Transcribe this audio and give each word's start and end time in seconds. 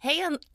Hey, 0.00 0.22
um, 0.22 0.38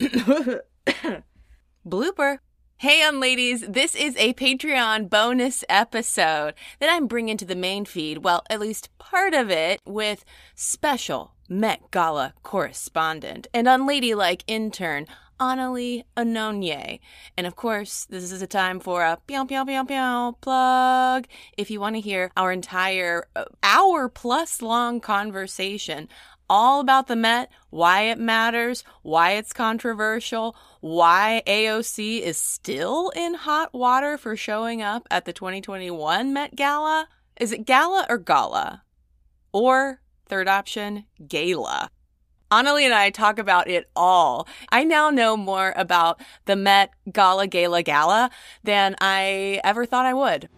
blooper. 1.86 2.38
Hey, 2.78 3.02
um, 3.02 3.20
ladies, 3.20 3.60
this 3.68 3.94
is 3.94 4.16
a 4.16 4.32
Patreon 4.32 5.10
bonus 5.10 5.64
episode 5.68 6.54
that 6.80 6.88
I'm 6.90 7.06
bringing 7.06 7.36
to 7.36 7.44
the 7.44 7.54
main 7.54 7.84
feed. 7.84 8.24
Well, 8.24 8.42
at 8.48 8.58
least 8.58 8.88
part 8.96 9.34
of 9.34 9.50
it 9.50 9.80
with 9.84 10.24
special 10.54 11.34
Met 11.46 11.90
Gala 11.90 12.32
correspondent 12.42 13.46
and 13.52 13.66
unladylike 13.68 14.44
intern 14.46 15.06
Anuli 15.38 16.04
Anonye. 16.16 17.00
And 17.36 17.46
of 17.46 17.56
course, 17.56 18.06
this 18.06 18.32
is 18.32 18.40
a 18.40 18.46
time 18.46 18.80
for 18.80 19.02
a 19.02 19.18
pew 19.26 19.44
pew 19.44 19.64
pew 19.66 19.84
pew 19.84 20.36
plug. 20.40 21.26
If 21.58 21.70
you 21.70 21.80
want 21.80 21.96
to 21.96 22.00
hear 22.00 22.30
our 22.36 22.52
entire 22.52 23.26
uh, 23.36 23.44
hour 23.62 24.08
plus 24.08 24.62
long 24.62 25.00
conversation 25.00 26.08
all 26.48 26.80
about 26.80 27.06
the 27.06 27.16
Met, 27.16 27.50
why 27.70 28.02
it 28.02 28.18
matters, 28.18 28.84
why 29.02 29.32
it's 29.32 29.52
controversial, 29.52 30.56
why 30.80 31.42
AOC 31.46 32.20
is 32.20 32.36
still 32.36 33.10
in 33.10 33.34
hot 33.34 33.72
water 33.72 34.18
for 34.18 34.36
showing 34.36 34.82
up 34.82 35.06
at 35.10 35.24
the 35.24 35.32
2021 35.32 36.32
Met 36.32 36.54
Gala. 36.56 37.08
Is 37.40 37.52
it 37.52 37.66
gala 37.66 38.06
or 38.08 38.18
gala? 38.18 38.82
Or, 39.52 40.00
third 40.26 40.48
option, 40.48 41.04
gala. 41.26 41.90
Anuli 42.50 42.84
and 42.84 42.94
I 42.94 43.10
talk 43.10 43.38
about 43.38 43.68
it 43.68 43.90
all. 43.96 44.46
I 44.70 44.84
now 44.84 45.10
know 45.10 45.36
more 45.36 45.72
about 45.76 46.20
the 46.44 46.54
Met 46.54 46.90
Gala 47.10 47.48
Gala 47.48 47.82
Gala 47.82 48.30
than 48.62 48.94
I 49.00 49.60
ever 49.64 49.86
thought 49.86 50.06
I 50.06 50.14
would. 50.14 50.48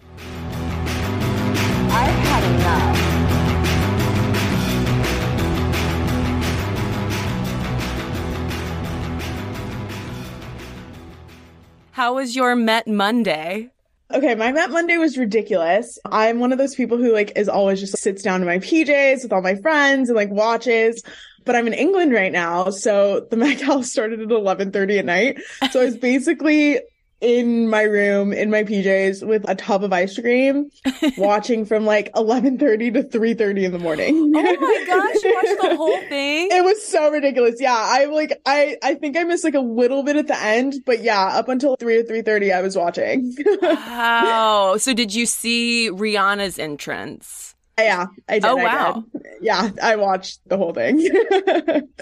How 11.97 12.17
was 12.17 12.37
your 12.37 12.55
Met 12.55 12.87
Monday? 12.87 13.71
Okay, 14.13 14.35
my 14.35 14.53
Met 14.53 14.71
Monday 14.71 14.99
was 14.99 15.17
ridiculous. 15.17 15.99
I'm 16.05 16.41
one 16.41 16.53
of 16.53 16.59
those 16.59 16.75
people 16.75 16.99
who 16.99 17.11
like 17.11 17.33
is 17.37 17.49
always 17.49 17.81
just 17.81 17.97
sits 17.97 18.23
down 18.23 18.43
in 18.43 18.47
my 18.47 18.59
PJs 18.59 19.23
with 19.23 19.33
all 19.33 19.41
my 19.41 19.55
friends 19.55 20.11
and 20.11 20.17
like 20.17 20.29
watches. 20.29 21.03
But 21.47 21.57
I'm 21.57 21.67
in 21.67 21.73
England 21.73 22.13
right 22.13 22.31
now, 22.31 22.69
so 22.69 23.27
the 23.31 23.39
Met 23.39 23.61
Gala 23.61 23.83
started 23.95 24.21
at 24.21 24.29
11:30 24.29 24.99
at 24.99 25.05
night. 25.07 25.41
So 25.71 25.81
I 25.81 25.87
was 25.87 25.97
basically 25.97 26.81
in 27.21 27.69
my 27.69 27.83
room 27.83 28.33
in 28.33 28.51
my 28.51 28.63
PJs 28.63 29.27
with 29.27 29.49
a 29.49 29.55
tub 29.55 29.83
of 29.83 29.93
ice 29.93 30.19
cream, 30.19 30.71
watching 31.19 31.65
from 31.65 31.85
like 31.87 32.13
11:30 32.15 32.95
to 32.95 33.03
3:30 33.05 33.65
in 33.65 33.73
the 33.73 33.79
morning. 33.79 34.15
Oh 34.17 34.29
my 34.31 34.85
gosh, 34.87 35.25
you 35.25 35.35
watched 35.35 35.63
the 35.63 35.77
whole 35.77 35.99
thing? 36.09 36.49
It 36.53 36.63
was 36.65 36.87
so 36.87 37.11
ridiculous. 37.11 37.57
Yeah, 37.61 37.75
I 37.77 38.05
like 38.05 38.39
I 38.47 38.77
I 38.83 38.95
think 38.95 39.17
I 39.17 39.25
missed 39.25 39.45
like 39.45 39.55
a 39.55 39.61
little 39.61 40.03
bit 40.05 40.17
at 40.17 40.27
the 40.29 40.39
end, 40.41 40.75
but 40.85 41.03
yeah, 41.03 41.25
up 41.27 41.49
until 41.49 41.75
3 41.77 41.97
or 41.99 42.03
3:30 42.05 42.55
I 42.55 42.63
was 42.63 42.77
watching. 42.77 43.35
wow. 43.63 44.77
So 44.79 44.93
did 44.95 45.15
you 45.15 45.27
see 45.27 45.91
Rihanna's 45.91 46.59
entrance? 46.59 47.56
Yeah, 47.79 48.07
I 48.29 48.35
did. 48.35 48.45
Oh 48.47 48.59
I 48.59 48.65
wow. 48.65 49.05
did. 49.13 49.23
Yeah, 49.43 49.71
I 49.83 49.97
watched 49.97 50.41
the 50.49 50.57
whole 50.57 50.73
thing. 50.73 51.07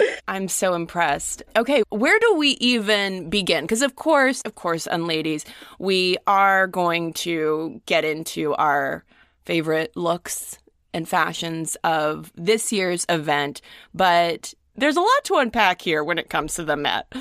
I'm 0.29 0.47
so 0.47 0.75
impressed. 0.75 1.43
Okay, 1.57 1.83
where 1.89 2.19
do 2.21 2.35
we 2.37 2.51
even 2.61 3.29
begin? 3.29 3.65
Because 3.65 3.83
of 3.83 3.97
course, 3.97 4.41
of 4.43 4.55
course, 4.55 4.87
unladies, 4.87 5.45
we 5.79 6.17
are 6.27 6.69
going 6.69 7.13
to 7.15 7.81
get 7.87 8.05
into 8.05 8.55
our 8.55 9.05
favorite 9.45 9.97
looks 9.97 10.59
and 10.93 11.09
fashions 11.09 11.77
of 11.83 12.33
this 12.37 12.73
year's 12.73 13.05
event, 13.09 13.61
but 13.93 14.55
there's 14.77 14.97
a 14.97 15.01
lot 15.01 15.25
to 15.25 15.37
unpack 15.37 15.83
here 15.83 16.05
when 16.05 16.19
it 16.19 16.31
comes 16.31 16.55
to 16.55 16.65
the 16.65 16.77
Met. 16.77 17.13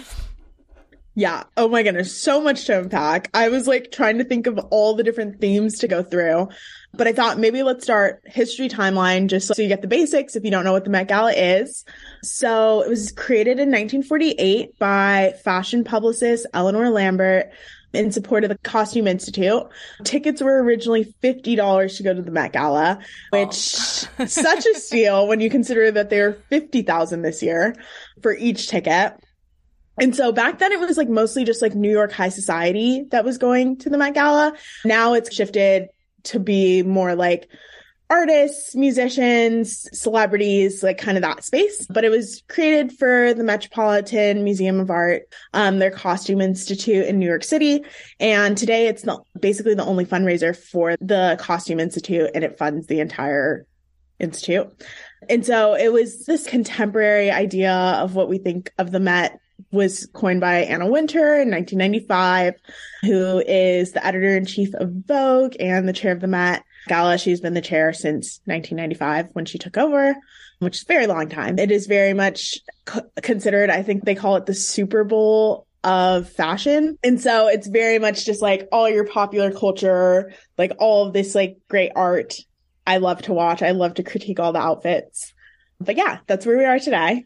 Yeah. 1.15 1.43
Oh 1.57 1.67
my 1.67 1.83
goodness. 1.83 2.19
So 2.19 2.41
much 2.41 2.65
to 2.65 2.79
unpack. 2.79 3.29
I 3.33 3.49
was 3.49 3.67
like 3.67 3.91
trying 3.91 4.17
to 4.17 4.23
think 4.23 4.47
of 4.47 4.57
all 4.71 4.95
the 4.95 5.03
different 5.03 5.39
themes 5.39 5.77
to 5.79 5.87
go 5.87 6.01
through, 6.01 6.49
but 6.93 7.07
I 7.07 7.13
thought 7.13 7.39
maybe 7.39 7.63
let's 7.63 7.83
start 7.83 8.21
history 8.25 8.69
timeline 8.69 9.27
just 9.27 9.47
so 9.47 9.61
you 9.61 9.67
get 9.67 9.81
the 9.81 9.87
basics 9.87 10.35
if 10.35 10.43
you 10.43 10.51
don't 10.51 10.63
know 10.63 10.71
what 10.71 10.83
the 10.83 10.91
Met 10.91 11.07
Gala 11.07 11.33
is. 11.33 11.85
So 12.21 12.81
it 12.81 12.89
was 12.89 13.11
created 13.11 13.59
in 13.59 13.69
1948 13.69 14.77
by 14.77 15.33
fashion 15.43 15.83
publicist 15.83 16.45
Eleanor 16.53 16.89
Lambert 16.91 17.51
in 17.93 18.11
support 18.11 18.43
of 18.43 18.49
the 18.49 18.57
Costume 18.59 19.07
Institute. 19.07 19.63
Tickets 20.03 20.41
were 20.41 20.61
originally 20.63 21.13
$50 21.23 21.97
to 21.97 22.03
go 22.03 22.13
to 22.13 22.21
the 22.21 22.31
Met 22.31 22.53
Gala, 22.53 22.99
which 23.31 24.05
oh. 24.19 24.25
such 24.25 24.65
a 24.65 24.75
steal 24.75 25.27
when 25.27 25.39
you 25.39 25.49
consider 25.49 25.89
that 25.91 26.09
they're 26.09 26.33
50,000 26.49 27.21
this 27.23 27.41
year 27.41 27.75
for 28.21 28.35
each 28.35 28.67
ticket. 28.67 29.13
And 29.99 30.15
so 30.15 30.31
back 30.31 30.59
then 30.59 30.71
it 30.71 30.79
was 30.79 30.97
like 30.97 31.09
mostly 31.09 31.43
just 31.43 31.61
like 31.61 31.75
New 31.75 31.91
York 31.91 32.11
high 32.11 32.29
society 32.29 33.05
that 33.11 33.25
was 33.25 33.37
going 33.37 33.77
to 33.79 33.89
the 33.89 33.97
Met 33.97 34.15
Gala. 34.15 34.53
Now 34.85 35.13
it's 35.13 35.33
shifted 35.33 35.89
to 36.23 36.39
be 36.39 36.83
more 36.83 37.15
like 37.15 37.49
artists, 38.09 38.75
musicians, 38.75 39.87
celebrities, 39.97 40.83
like 40.83 40.97
kind 40.97 41.17
of 41.17 41.23
that 41.23 41.43
space. 41.43 41.87
But 41.87 42.03
it 42.03 42.09
was 42.09 42.43
created 42.47 42.91
for 42.93 43.33
the 43.33 43.43
Metropolitan 43.43 44.43
Museum 44.43 44.79
of 44.79 44.91
Art, 44.91 45.23
um, 45.53 45.79
their 45.79 45.89
costume 45.89 46.39
institute 46.39 47.07
in 47.07 47.17
New 47.17 47.25
York 47.25 47.43
City. 47.43 47.83
And 48.19 48.57
today 48.57 48.87
it's 48.87 49.03
not 49.03 49.25
basically 49.39 49.73
the 49.73 49.85
only 49.85 50.05
fundraiser 50.05 50.55
for 50.55 50.95
the 51.01 51.37
costume 51.39 51.79
institute 51.79 52.29
and 52.35 52.43
it 52.43 52.57
funds 52.57 52.85
the 52.87 52.99
entire 52.99 53.65
institute. 54.19 54.71
And 55.29 55.45
so 55.45 55.73
it 55.73 55.91
was 55.91 56.25
this 56.25 56.45
contemporary 56.45 57.31
idea 57.31 57.73
of 57.73 58.13
what 58.13 58.29
we 58.29 58.37
think 58.37 58.71
of 58.77 58.91
the 58.91 58.99
Met 58.99 59.39
was 59.71 60.07
coined 60.13 60.41
by 60.41 60.59
Anna 60.59 60.87
Wintour 60.87 61.41
in 61.41 61.49
1995, 61.49 62.53
who 63.01 63.39
is 63.45 63.91
the 63.91 64.05
editor 64.05 64.35
in 64.35 64.45
chief 64.45 64.73
of 64.75 64.91
Vogue 65.05 65.55
and 65.59 65.87
the 65.87 65.93
chair 65.93 66.11
of 66.11 66.21
the 66.21 66.27
Met 66.27 66.63
Gala. 66.87 67.17
She's 67.17 67.41
been 67.41 67.53
the 67.53 67.61
chair 67.61 67.93
since 67.93 68.39
1995 68.45 69.29
when 69.33 69.45
she 69.45 69.57
took 69.57 69.77
over, 69.77 70.15
which 70.59 70.77
is 70.77 70.83
a 70.83 70.87
very 70.87 71.07
long 71.07 71.29
time. 71.29 71.57
It 71.57 71.71
is 71.71 71.87
very 71.87 72.13
much 72.13 72.59
considered, 73.21 73.69
I 73.69 73.83
think 73.83 74.05
they 74.05 74.15
call 74.15 74.35
it 74.35 74.45
the 74.45 74.53
Super 74.53 75.03
Bowl 75.03 75.67
of 75.83 76.29
fashion. 76.29 76.97
And 77.03 77.19
so 77.19 77.47
it's 77.47 77.67
very 77.67 77.99
much 77.99 78.25
just 78.25 78.41
like 78.41 78.67
all 78.71 78.89
your 78.89 79.05
popular 79.05 79.51
culture, 79.51 80.33
like 80.57 80.71
all 80.79 81.07
of 81.07 81.13
this 81.13 81.35
like 81.35 81.57
great 81.67 81.91
art. 81.95 82.35
I 82.85 82.97
love 82.97 83.21
to 83.23 83.33
watch. 83.33 83.61
I 83.61 83.71
love 83.71 83.95
to 83.95 84.03
critique 84.03 84.39
all 84.39 84.53
the 84.53 84.59
outfits. 84.59 85.33
But 85.79 85.97
yeah, 85.97 86.19
that's 86.27 86.45
where 86.45 86.57
we 86.57 86.65
are 86.65 86.79
today. 86.79 87.25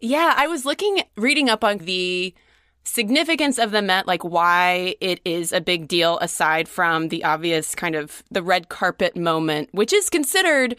Yeah, 0.00 0.34
I 0.36 0.46
was 0.46 0.64
looking, 0.64 1.02
reading 1.16 1.48
up 1.48 1.64
on 1.64 1.78
the 1.78 2.34
significance 2.84 3.58
of 3.58 3.70
the 3.70 3.82
Met, 3.82 4.06
like 4.06 4.24
why 4.24 4.94
it 5.00 5.20
is 5.24 5.52
a 5.52 5.60
big 5.60 5.88
deal 5.88 6.18
aside 6.20 6.68
from 6.68 7.08
the 7.08 7.24
obvious 7.24 7.74
kind 7.74 7.94
of 7.94 8.22
the 8.30 8.42
red 8.42 8.68
carpet 8.68 9.16
moment, 9.16 9.68
which 9.72 9.92
is 9.92 10.08
considered 10.08 10.76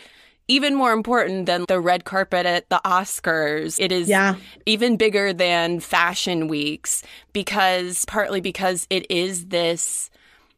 even 0.47 0.73
more 0.73 0.91
important 0.91 1.45
than 1.45 1.65
the 1.67 1.79
red 1.79 2.05
carpet 2.05 2.45
at 2.45 2.67
the 2.69 2.81
Oscars. 2.83 3.79
It 3.79 3.91
is 3.91 4.09
yeah. 4.09 4.35
even 4.65 4.97
bigger 4.97 5.31
than 5.31 5.79
fashion 5.79 6.47
weeks 6.47 7.03
because 7.33 8.03
partly 8.05 8.41
because 8.41 8.87
it 8.89 9.09
is 9.11 9.47
this 9.47 10.09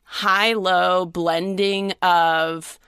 high 0.04 0.54
low 0.54 1.06
blending 1.06 1.94
of 2.02 2.80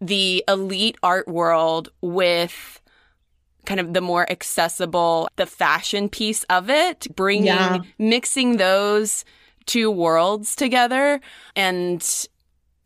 the 0.00 0.44
elite 0.46 0.96
art 1.02 1.26
world 1.26 1.88
with 2.00 2.80
kind 3.66 3.80
of 3.80 3.94
the 3.94 4.00
more 4.00 4.30
accessible, 4.30 5.28
the 5.36 5.46
fashion 5.46 6.08
piece 6.08 6.44
of 6.44 6.70
it, 6.70 7.06
bringing, 7.14 7.46
yeah. 7.46 7.78
mixing 7.98 8.56
those 8.56 9.24
two 9.66 9.90
worlds 9.90 10.54
together. 10.56 11.20
And 11.56 12.26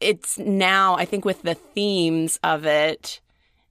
it's 0.01 0.39
now, 0.39 0.97
I 0.97 1.05
think, 1.05 1.25
with 1.25 1.43
the 1.43 1.55
themes 1.55 2.39
of 2.43 2.67
it, 2.67 3.21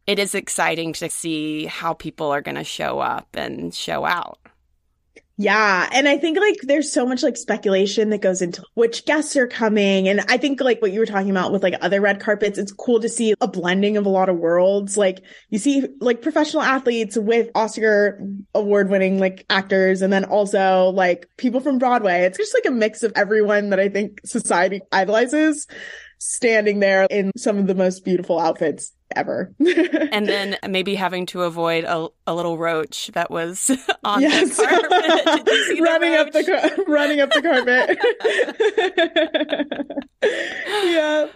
it 0.06 0.20
is 0.20 0.36
exciting 0.36 0.94
to 0.94 1.10
see 1.10 1.66
how 1.66 1.94
people 1.94 2.32
are 2.32 2.42
going 2.42 2.56
to 2.56 2.64
show 2.64 3.00
up 3.00 3.28
and 3.34 3.74
show 3.74 4.06
out. 4.06 4.40
Yeah. 5.40 5.88
And 5.92 6.08
I 6.08 6.18
think 6.18 6.40
like 6.40 6.58
there's 6.64 6.92
so 6.92 7.06
much 7.06 7.22
like 7.22 7.38
speculation 7.38 8.10
that 8.10 8.22
goes 8.22 8.42
into 8.42 8.64
which 8.74 9.06
guests 9.06 9.36
are 9.36 9.46
coming. 9.46 10.08
And 10.08 10.22
I 10.28 10.38
think 10.38 10.60
like 10.60 10.82
what 10.82 10.92
you 10.92 11.00
were 11.00 11.06
talking 11.06 11.30
about 11.30 11.52
with 11.52 11.62
like 11.62 11.76
other 11.80 12.02
red 12.02 12.20
carpets, 12.20 12.58
it's 12.58 12.72
cool 12.72 13.00
to 13.02 13.08
see 13.08 13.36
a 13.40 13.48
blending 13.48 13.98
of 13.98 14.08
a 14.08 14.10
lot 14.10 14.30
of 14.30 14.38
worlds. 14.38 14.98
Like 14.98 15.24
you 15.52 15.60
see 15.60 15.86
like 16.02 16.24
professional 16.24 16.64
athletes 16.64 17.16
with 17.20 17.52
Oscar 17.54 18.20
award 18.56 18.90
winning 18.90 19.20
like 19.20 19.46
actors 19.48 20.02
and 20.02 20.12
then 20.12 20.26
also 20.26 20.90
like 20.90 21.30
people 21.38 21.60
from 21.60 21.78
Broadway. 21.78 22.22
It's 22.22 22.40
just 22.40 22.56
like 22.56 22.66
a 22.66 22.72
mix 22.72 23.04
of 23.04 23.14
everyone 23.16 23.70
that 23.70 23.80
I 23.80 23.90
think 23.90 24.22
society 24.26 24.82
idolizes 24.92 25.68
standing 26.18 26.80
there 26.80 27.06
in 27.12 27.32
some 27.38 27.60
of 27.60 27.68
the 27.68 27.76
most 27.76 28.04
beautiful 28.04 28.40
outfits 28.40 28.92
ever. 29.16 29.54
and 29.60 30.28
then 30.30 30.58
maybe 30.68 30.96
having 30.96 31.26
to 31.28 31.44
avoid 31.44 31.84
a, 31.84 32.08
a 32.26 32.34
little 32.34 32.58
roach 32.58 33.08
that 33.14 33.32
was 33.32 33.72
on 34.04 34.22
yes. 34.22 34.58
the 34.58 34.64
carpet. 34.64 34.90
running 35.82 36.12
the 36.12 36.18
up 36.18 36.32
the 36.32 36.84
running 36.88 37.20
up 37.20 37.32
the 37.32 37.42
carpet. 37.42 37.98
yeah. 40.84 41.28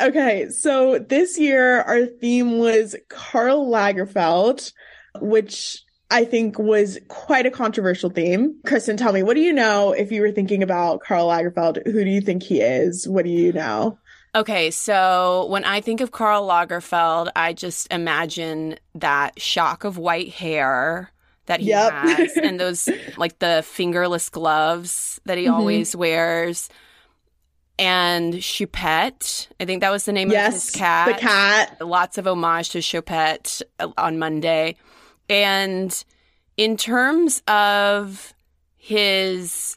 Okay, 0.00 0.48
so 0.50 0.98
this 0.98 1.38
year 1.38 1.80
our 1.82 2.06
theme 2.06 2.58
was 2.58 2.94
Karl 3.08 3.68
Lagerfeld, 3.68 4.72
which 5.20 5.82
I 6.10 6.24
think 6.24 6.58
was 6.58 6.98
quite 7.08 7.46
a 7.46 7.50
controversial 7.50 8.08
theme. 8.08 8.60
Cristen, 8.64 8.96
tell 8.96 9.12
me, 9.12 9.22
what 9.22 9.34
do 9.34 9.40
you 9.40 9.52
know 9.52 9.92
if 9.92 10.12
you 10.12 10.22
were 10.22 10.30
thinking 10.30 10.62
about 10.62 11.00
Karl 11.00 11.28
Lagerfeld? 11.28 11.84
Who 11.84 12.04
do 12.04 12.10
you 12.10 12.20
think 12.20 12.42
he 12.42 12.60
is? 12.60 13.08
What 13.08 13.24
do 13.24 13.30
you 13.30 13.52
know? 13.52 13.98
Okay, 14.38 14.70
so 14.70 15.46
when 15.46 15.64
I 15.64 15.80
think 15.80 16.00
of 16.00 16.12
Karl 16.12 16.46
Lagerfeld, 16.46 17.28
I 17.34 17.52
just 17.52 17.92
imagine 17.92 18.78
that 18.94 19.40
shock 19.42 19.82
of 19.82 19.98
white 19.98 20.28
hair 20.28 21.10
that 21.46 21.58
he 21.58 21.70
yep. 21.70 21.92
has 21.92 22.36
and 22.36 22.60
those 22.60 22.88
like 23.16 23.40
the 23.40 23.64
fingerless 23.66 24.28
gloves 24.28 25.20
that 25.24 25.38
he 25.38 25.46
mm-hmm. 25.46 25.54
always 25.54 25.96
wears. 25.96 26.68
And 27.80 28.34
Choupette, 28.34 29.48
I 29.58 29.64
think 29.64 29.80
that 29.80 29.90
was 29.90 30.04
the 30.04 30.12
name 30.12 30.30
yes, 30.30 30.48
of 30.48 30.54
his 30.54 30.70
cat. 30.70 31.06
The 31.08 31.20
cat. 31.20 31.80
Lots 31.80 32.16
of 32.16 32.28
homage 32.28 32.68
to 32.70 32.78
Choupette 32.78 33.62
uh, 33.80 33.88
on 33.98 34.20
Monday. 34.20 34.76
And 35.28 36.04
in 36.56 36.76
terms 36.76 37.42
of 37.48 38.34
his 38.76 39.76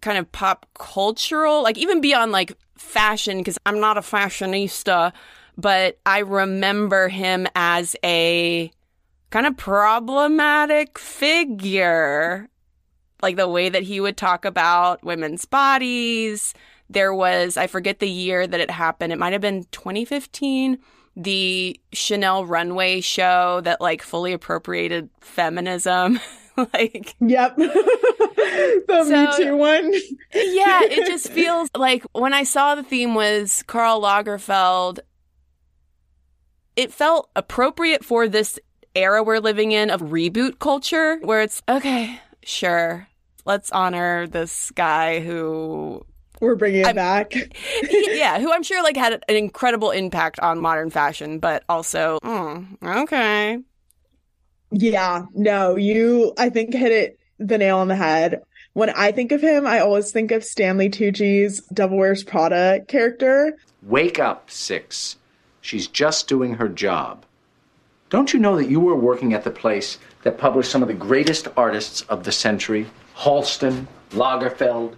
kind 0.00 0.16
of 0.16 0.30
pop 0.32 0.64
cultural, 0.72 1.62
like 1.62 1.76
even 1.76 2.00
beyond 2.00 2.32
like 2.32 2.56
fashion 2.80 3.38
because 3.38 3.58
I'm 3.66 3.80
not 3.80 3.98
a 3.98 4.02
fashionista, 4.02 5.12
but 5.56 5.98
I 6.06 6.20
remember 6.20 7.08
him 7.08 7.46
as 7.54 7.96
a 8.04 8.70
kind 9.30 9.46
of 9.46 9.56
problematic 9.56 10.98
figure. 10.98 12.48
Like 13.22 13.36
the 13.36 13.48
way 13.48 13.68
that 13.68 13.82
he 13.82 14.00
would 14.00 14.16
talk 14.16 14.44
about 14.44 15.04
women's 15.04 15.44
bodies. 15.44 16.54
There 16.88 17.12
was, 17.12 17.56
I 17.56 17.66
forget 17.66 17.98
the 17.98 18.08
year 18.08 18.46
that 18.46 18.60
it 18.60 18.70
happened. 18.70 19.12
It 19.12 19.18
might 19.18 19.32
have 19.32 19.42
been 19.42 19.64
2015 19.72 20.78
the 21.18 21.78
Chanel 21.92 22.46
runway 22.46 23.00
show 23.00 23.60
that 23.64 23.80
like 23.80 24.02
fully 24.02 24.32
appropriated 24.32 25.10
feminism. 25.20 26.20
like 26.72 27.14
Yep. 27.20 27.56
the 27.56 29.04
so, 29.06 29.26
Me 29.26 29.44
Too 29.44 29.56
one. 29.56 29.92
yeah, 30.34 30.82
it 30.82 31.06
just 31.08 31.30
feels 31.30 31.68
like 31.76 32.04
when 32.12 32.34
I 32.34 32.42
saw 32.42 32.74
the 32.74 32.82
theme 32.82 33.14
was 33.14 33.62
Karl 33.66 34.02
Lagerfeld, 34.02 34.98
it 36.76 36.92
felt 36.92 37.30
appropriate 37.36 38.04
for 38.04 38.28
this 38.28 38.58
era 38.94 39.22
we're 39.22 39.38
living 39.38 39.72
in 39.72 39.90
of 39.90 40.00
reboot 40.00 40.58
culture 40.58 41.18
where 41.18 41.42
it's 41.42 41.62
okay, 41.68 42.20
sure. 42.42 43.06
Let's 43.44 43.70
honor 43.70 44.26
this 44.26 44.70
guy 44.72 45.20
who 45.20 46.04
we're 46.40 46.56
bringing 46.56 46.80
it 46.80 46.86
I'm, 46.88 46.96
back. 46.96 47.34
yeah, 47.90 48.38
who 48.40 48.52
I'm 48.52 48.62
sure 48.62 48.82
like 48.82 48.96
had 48.96 49.24
an 49.28 49.36
incredible 49.36 49.90
impact 49.90 50.38
on 50.40 50.60
modern 50.60 50.90
fashion, 50.90 51.38
but 51.38 51.64
also, 51.68 52.18
oh, 52.22 52.66
okay. 52.82 53.58
Yeah, 54.70 55.26
no, 55.34 55.76
you, 55.76 56.34
I 56.36 56.50
think, 56.50 56.74
hit 56.74 56.92
it 56.92 57.18
the 57.38 57.58
nail 57.58 57.78
on 57.78 57.88
the 57.88 57.96
head. 57.96 58.42
When 58.72 58.90
I 58.90 59.12
think 59.12 59.32
of 59.32 59.40
him, 59.40 59.66
I 59.66 59.80
always 59.80 60.12
think 60.12 60.30
of 60.30 60.44
Stanley 60.44 60.88
Tucci's 60.88 61.62
Devil 61.72 61.98
Wears 61.98 62.22
Prada 62.22 62.84
character. 62.86 63.56
Wake 63.82 64.18
up, 64.18 64.50
Six. 64.50 65.16
She's 65.60 65.86
just 65.86 66.28
doing 66.28 66.54
her 66.54 66.68
job. 66.68 67.24
Don't 68.10 68.32
you 68.32 68.40
know 68.40 68.56
that 68.56 68.70
you 68.70 68.80
were 68.80 68.96
working 68.96 69.34
at 69.34 69.44
the 69.44 69.50
place 69.50 69.98
that 70.22 70.38
published 70.38 70.70
some 70.70 70.82
of 70.82 70.88
the 70.88 70.94
greatest 70.94 71.48
artists 71.56 72.02
of 72.02 72.24
the 72.24 72.32
century? 72.32 72.86
Halston, 73.16 73.86
Lagerfeld, 74.10 74.94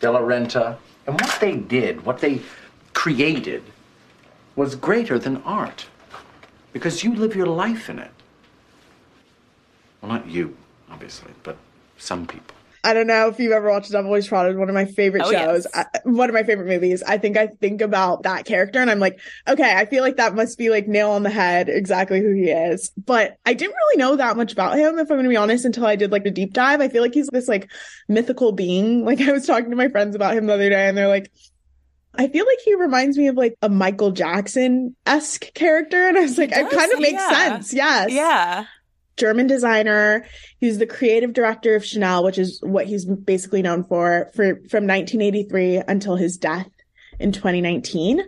De 0.00 0.10
La 0.10 0.20
Renta. 0.20 0.76
And 1.06 1.20
what 1.20 1.38
they 1.40 1.56
did, 1.56 2.04
what 2.04 2.20
they 2.20 2.40
created, 2.94 3.62
was 4.56 4.74
greater 4.74 5.18
than 5.18 5.42
art. 5.42 5.86
Because 6.72 7.04
you 7.04 7.14
live 7.14 7.36
your 7.36 7.46
life 7.46 7.90
in 7.90 7.98
it. 7.98 8.10
Well, 10.06 10.18
not 10.18 10.28
you, 10.28 10.56
obviously, 10.90 11.32
but 11.42 11.56
some 11.98 12.26
people. 12.26 12.54
I 12.84 12.94
don't 12.94 13.08
know 13.08 13.26
if 13.26 13.40
you've 13.40 13.50
ever 13.50 13.68
watched 13.68 13.90
Devil 13.90 14.12
Wears 14.12 14.28
Prada, 14.28 14.56
one 14.56 14.68
of 14.68 14.74
my 14.74 14.84
favorite 14.84 15.24
oh, 15.24 15.32
shows, 15.32 15.66
yes. 15.74 15.86
I, 15.92 15.98
one 16.04 16.28
of 16.28 16.34
my 16.34 16.44
favorite 16.44 16.68
movies. 16.68 17.02
I 17.02 17.18
think 17.18 17.36
I 17.36 17.48
think 17.48 17.80
about 17.80 18.22
that 18.22 18.44
character 18.44 18.78
and 18.78 18.88
I'm 18.88 19.00
like, 19.00 19.18
okay, 19.48 19.74
I 19.74 19.86
feel 19.86 20.04
like 20.04 20.18
that 20.18 20.36
must 20.36 20.56
be 20.56 20.70
like 20.70 20.86
nail 20.86 21.10
on 21.10 21.24
the 21.24 21.30
head, 21.30 21.68
exactly 21.68 22.20
who 22.20 22.32
he 22.32 22.44
is. 22.44 22.92
But 22.96 23.38
I 23.44 23.54
didn't 23.54 23.74
really 23.74 23.96
know 23.96 24.14
that 24.14 24.36
much 24.36 24.52
about 24.52 24.78
him, 24.78 25.00
if 25.00 25.10
I'm 25.10 25.16
going 25.16 25.24
to 25.24 25.28
be 25.28 25.36
honest, 25.36 25.64
until 25.64 25.86
I 25.86 25.96
did 25.96 26.12
like 26.12 26.26
a 26.26 26.30
deep 26.30 26.52
dive. 26.52 26.80
I 26.80 26.88
feel 26.88 27.02
like 27.02 27.14
he's 27.14 27.26
this 27.26 27.48
like 27.48 27.68
mythical 28.06 28.52
being. 28.52 29.04
Like 29.16 29.20
I 29.20 29.32
was 29.32 29.46
talking 29.46 29.70
to 29.70 29.76
my 29.76 29.88
friends 29.88 30.14
about 30.14 30.36
him 30.36 30.46
the 30.46 30.54
other 30.54 30.68
day 30.68 30.88
and 30.88 30.96
they're 30.96 31.08
like, 31.08 31.32
I 32.14 32.28
feel 32.28 32.46
like 32.46 32.58
he 32.64 32.74
reminds 32.74 33.18
me 33.18 33.28
of 33.28 33.36
like 33.36 33.56
a 33.62 33.68
Michael 33.68 34.12
Jackson 34.12 34.94
esque 35.04 35.52
character. 35.54 36.08
And 36.08 36.16
I 36.16 36.20
was 36.20 36.38
like, 36.38 36.52
it, 36.52 36.58
it 36.58 36.70
kind 36.70 36.92
of 36.92 37.00
makes 37.00 37.14
yeah. 37.14 37.30
sense. 37.30 37.72
Yes. 37.72 38.12
Yeah. 38.12 38.66
German 39.16 39.46
designer. 39.46 40.26
He's 40.60 40.78
the 40.78 40.86
creative 40.86 41.32
director 41.32 41.74
of 41.74 41.84
Chanel, 41.84 42.22
which 42.24 42.38
is 42.38 42.60
what 42.62 42.86
he's 42.86 43.04
basically 43.04 43.62
known 43.62 43.84
for, 43.84 44.30
for 44.34 44.56
from 44.68 44.86
1983 44.86 45.82
until 45.88 46.16
his 46.16 46.36
death 46.36 46.68
in 47.18 47.32
2019. 47.32 48.22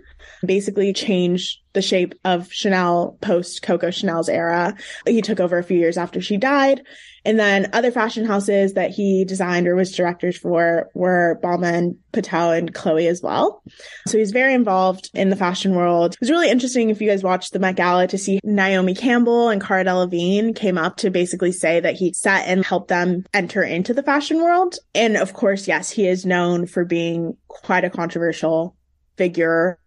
Basically 0.44 0.92
changed 0.92 1.60
the 1.72 1.82
shape 1.82 2.14
of 2.24 2.52
Chanel 2.52 3.16
post 3.20 3.62
Coco 3.62 3.90
Chanel's 3.90 4.28
era. 4.28 4.74
He 5.06 5.22
took 5.22 5.38
over 5.38 5.58
a 5.58 5.64
few 5.64 5.78
years 5.78 5.96
after 5.96 6.20
she 6.20 6.36
died. 6.36 6.82
And 7.24 7.38
then 7.38 7.68
other 7.72 7.90
fashion 7.90 8.24
houses 8.24 8.72
that 8.72 8.90
he 8.90 9.24
designed 9.24 9.68
or 9.68 9.76
was 9.76 9.94
directors 9.94 10.38
for 10.38 10.88
were 10.94 11.38
Balmain, 11.42 11.96
Patou, 12.12 12.56
and 12.56 12.72
Chloe 12.72 13.06
as 13.06 13.20
well. 13.22 13.62
So 14.06 14.16
he's 14.18 14.30
very 14.30 14.54
involved 14.54 15.10
in 15.12 15.28
the 15.28 15.36
fashion 15.36 15.74
world. 15.74 16.14
It 16.14 16.20
was 16.20 16.30
really 16.30 16.50
interesting 16.50 16.90
if 16.90 17.02
you 17.02 17.08
guys 17.08 17.22
watched 17.22 17.52
the 17.52 17.58
Met 17.58 17.76
Gala 17.76 18.06
to 18.08 18.18
see 18.18 18.40
Naomi 18.42 18.94
Campbell 18.94 19.50
and 19.50 19.62
Cara 19.62 19.84
Delevingne 19.84 20.56
came 20.56 20.78
up 20.78 20.96
to 20.98 21.10
basically 21.10 21.52
say 21.52 21.80
that 21.80 21.96
he 21.96 22.12
set 22.14 22.46
and 22.46 22.64
helped 22.64 22.88
them 22.88 23.24
enter 23.34 23.62
into 23.62 23.92
the 23.92 24.02
fashion 24.02 24.38
world. 24.42 24.76
And 24.94 25.16
of 25.16 25.34
course, 25.34 25.68
yes, 25.68 25.90
he 25.90 26.08
is 26.08 26.24
known 26.24 26.66
for 26.66 26.84
being 26.84 27.36
quite 27.46 27.84
a 27.84 27.90
controversial 27.90 28.74
figure 29.16 29.78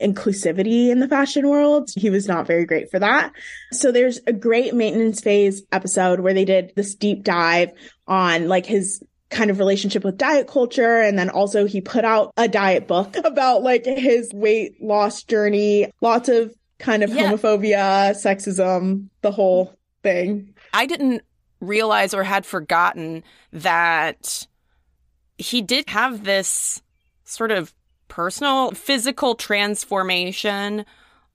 inclusivity 0.00 0.88
in 0.88 1.00
the 1.00 1.08
fashion 1.08 1.48
world. 1.48 1.90
He 1.96 2.10
was 2.10 2.26
not 2.26 2.46
very 2.46 2.64
great 2.64 2.90
for 2.90 2.98
that. 2.98 3.32
So 3.72 3.92
there's 3.92 4.20
a 4.26 4.32
great 4.32 4.74
maintenance 4.74 5.20
phase 5.20 5.62
episode 5.72 6.20
where 6.20 6.34
they 6.34 6.44
did 6.44 6.72
this 6.76 6.94
deep 6.94 7.22
dive 7.22 7.70
on 8.06 8.48
like 8.48 8.66
his 8.66 9.02
kind 9.30 9.50
of 9.50 9.58
relationship 9.58 10.04
with 10.04 10.18
diet 10.18 10.48
culture. 10.48 11.00
And 11.00 11.18
then 11.18 11.30
also 11.30 11.66
he 11.66 11.80
put 11.80 12.04
out 12.04 12.32
a 12.36 12.48
diet 12.48 12.86
book 12.86 13.16
about 13.24 13.62
like 13.62 13.84
his 13.84 14.32
weight 14.32 14.82
loss 14.82 15.22
journey, 15.22 15.90
lots 16.00 16.28
of 16.28 16.54
kind 16.78 17.02
of 17.02 17.10
yeah. 17.10 17.30
homophobia, 17.30 18.12
sexism, 18.12 19.08
the 19.22 19.30
whole 19.30 19.76
thing. 20.02 20.54
I 20.72 20.86
didn't 20.86 21.22
realize 21.60 22.14
or 22.14 22.24
had 22.24 22.46
forgotten 22.46 23.22
that 23.52 24.46
he 25.36 25.62
did 25.62 25.88
have 25.88 26.24
this 26.24 26.82
sort 27.24 27.50
of 27.50 27.72
personal 28.10 28.72
physical 28.72 29.34
transformation 29.34 30.84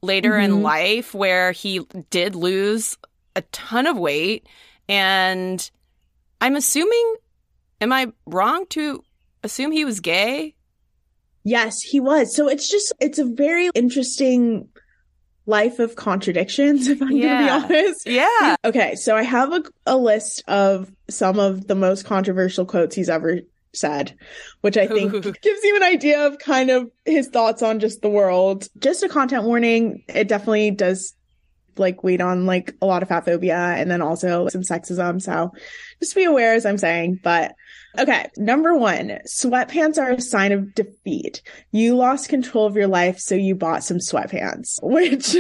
later 0.03 0.34
mm-hmm. 0.34 0.44
in 0.44 0.62
life 0.62 1.15
where 1.15 1.51
he 1.51 1.79
did 2.12 2.36
lose 2.36 2.98
a 3.36 3.41
ton 3.51 3.88
of 3.88 3.98
weight. 3.98 4.48
And 4.88 5.67
I'm 6.39 6.55
assuming, 6.55 7.15
am 7.82 7.91
I 7.91 8.12
wrong 8.27 8.67
to 8.70 9.03
assume 9.44 9.72
he 9.72 9.86
was 9.86 10.00
gay? 10.00 10.53
Yes, 11.44 11.82
he 11.82 12.00
was. 12.00 12.36
So 12.36 12.48
it's 12.48 12.70
just, 12.70 12.94
it's 13.00 13.20
a 13.20 13.25
very 13.25 13.70
interesting 13.74 14.70
life 15.48 15.79
of 15.79 15.96
contradictions, 15.96 16.88
if 16.89 17.01
I'm 17.01 17.12
yeah. 17.12 17.27
going 17.27 17.62
to 17.62 17.67
be 17.67 17.75
honest. 17.75 18.08
Yeah. 18.08 18.55
Okay. 18.63 18.96
So 18.96 19.15
I 19.15 19.24
have 19.24 19.53
a, 19.53 19.63
a 19.86 19.98
list 19.98 20.44
of 20.48 20.91
some 21.10 21.39
of 21.39 21.67
the 21.67 21.75
most 21.75 22.05
controversial 22.05 22.65
quotes 22.65 22.96
he's 22.96 23.10
ever 23.10 23.39
said, 23.75 24.15
which 24.62 24.77
I 24.77 24.88
think 24.88 25.12
gives 25.41 25.63
you 25.63 25.75
an 25.75 25.84
idea 25.84 26.27
of 26.27 26.39
kind 26.39 26.70
of 26.70 26.89
his 27.05 27.27
thoughts 27.27 27.62
on 27.62 27.79
just 27.79 28.01
the 28.01 28.10
world. 28.10 28.67
Just 28.79 29.03
a 29.03 29.10
content 29.10 29.44
warning. 29.44 30.03
It 30.08 30.27
definitely 30.27 30.72
does 30.72 31.13
like 31.77 32.03
weighed 32.03 32.22
on 32.22 32.46
like 32.46 32.74
a 32.82 32.86
lot 32.86 33.03
of 33.03 33.10
fat 33.10 33.25
phobia 33.25 33.58
and 33.58 33.89
then 33.89 34.01
also 34.01 34.48
some 34.48 34.62
sexism. 34.62 35.22
So 35.22 35.51
just 36.00 36.15
be 36.15 36.24
aware 36.24 36.53
as 36.53 36.65
I'm 36.65 36.77
saying, 36.77 37.20
but 37.24 37.53
Okay. 37.98 38.30
Number 38.38 38.75
one, 38.75 39.20
sweatpants 39.28 39.98
are 39.98 40.12
a 40.12 40.22
sign 40.22 40.52
of 40.52 40.74
defeat. 40.75 41.42
You 41.72 41.96
lost 41.96 42.30
control 42.30 42.66
of 42.66 42.75
your 42.75 42.88
life, 42.88 43.20
so 43.20 43.36
you 43.36 43.56
bought 43.56 43.84
some 43.84 43.98
sweatpants, 43.98 44.80
which 44.82 45.36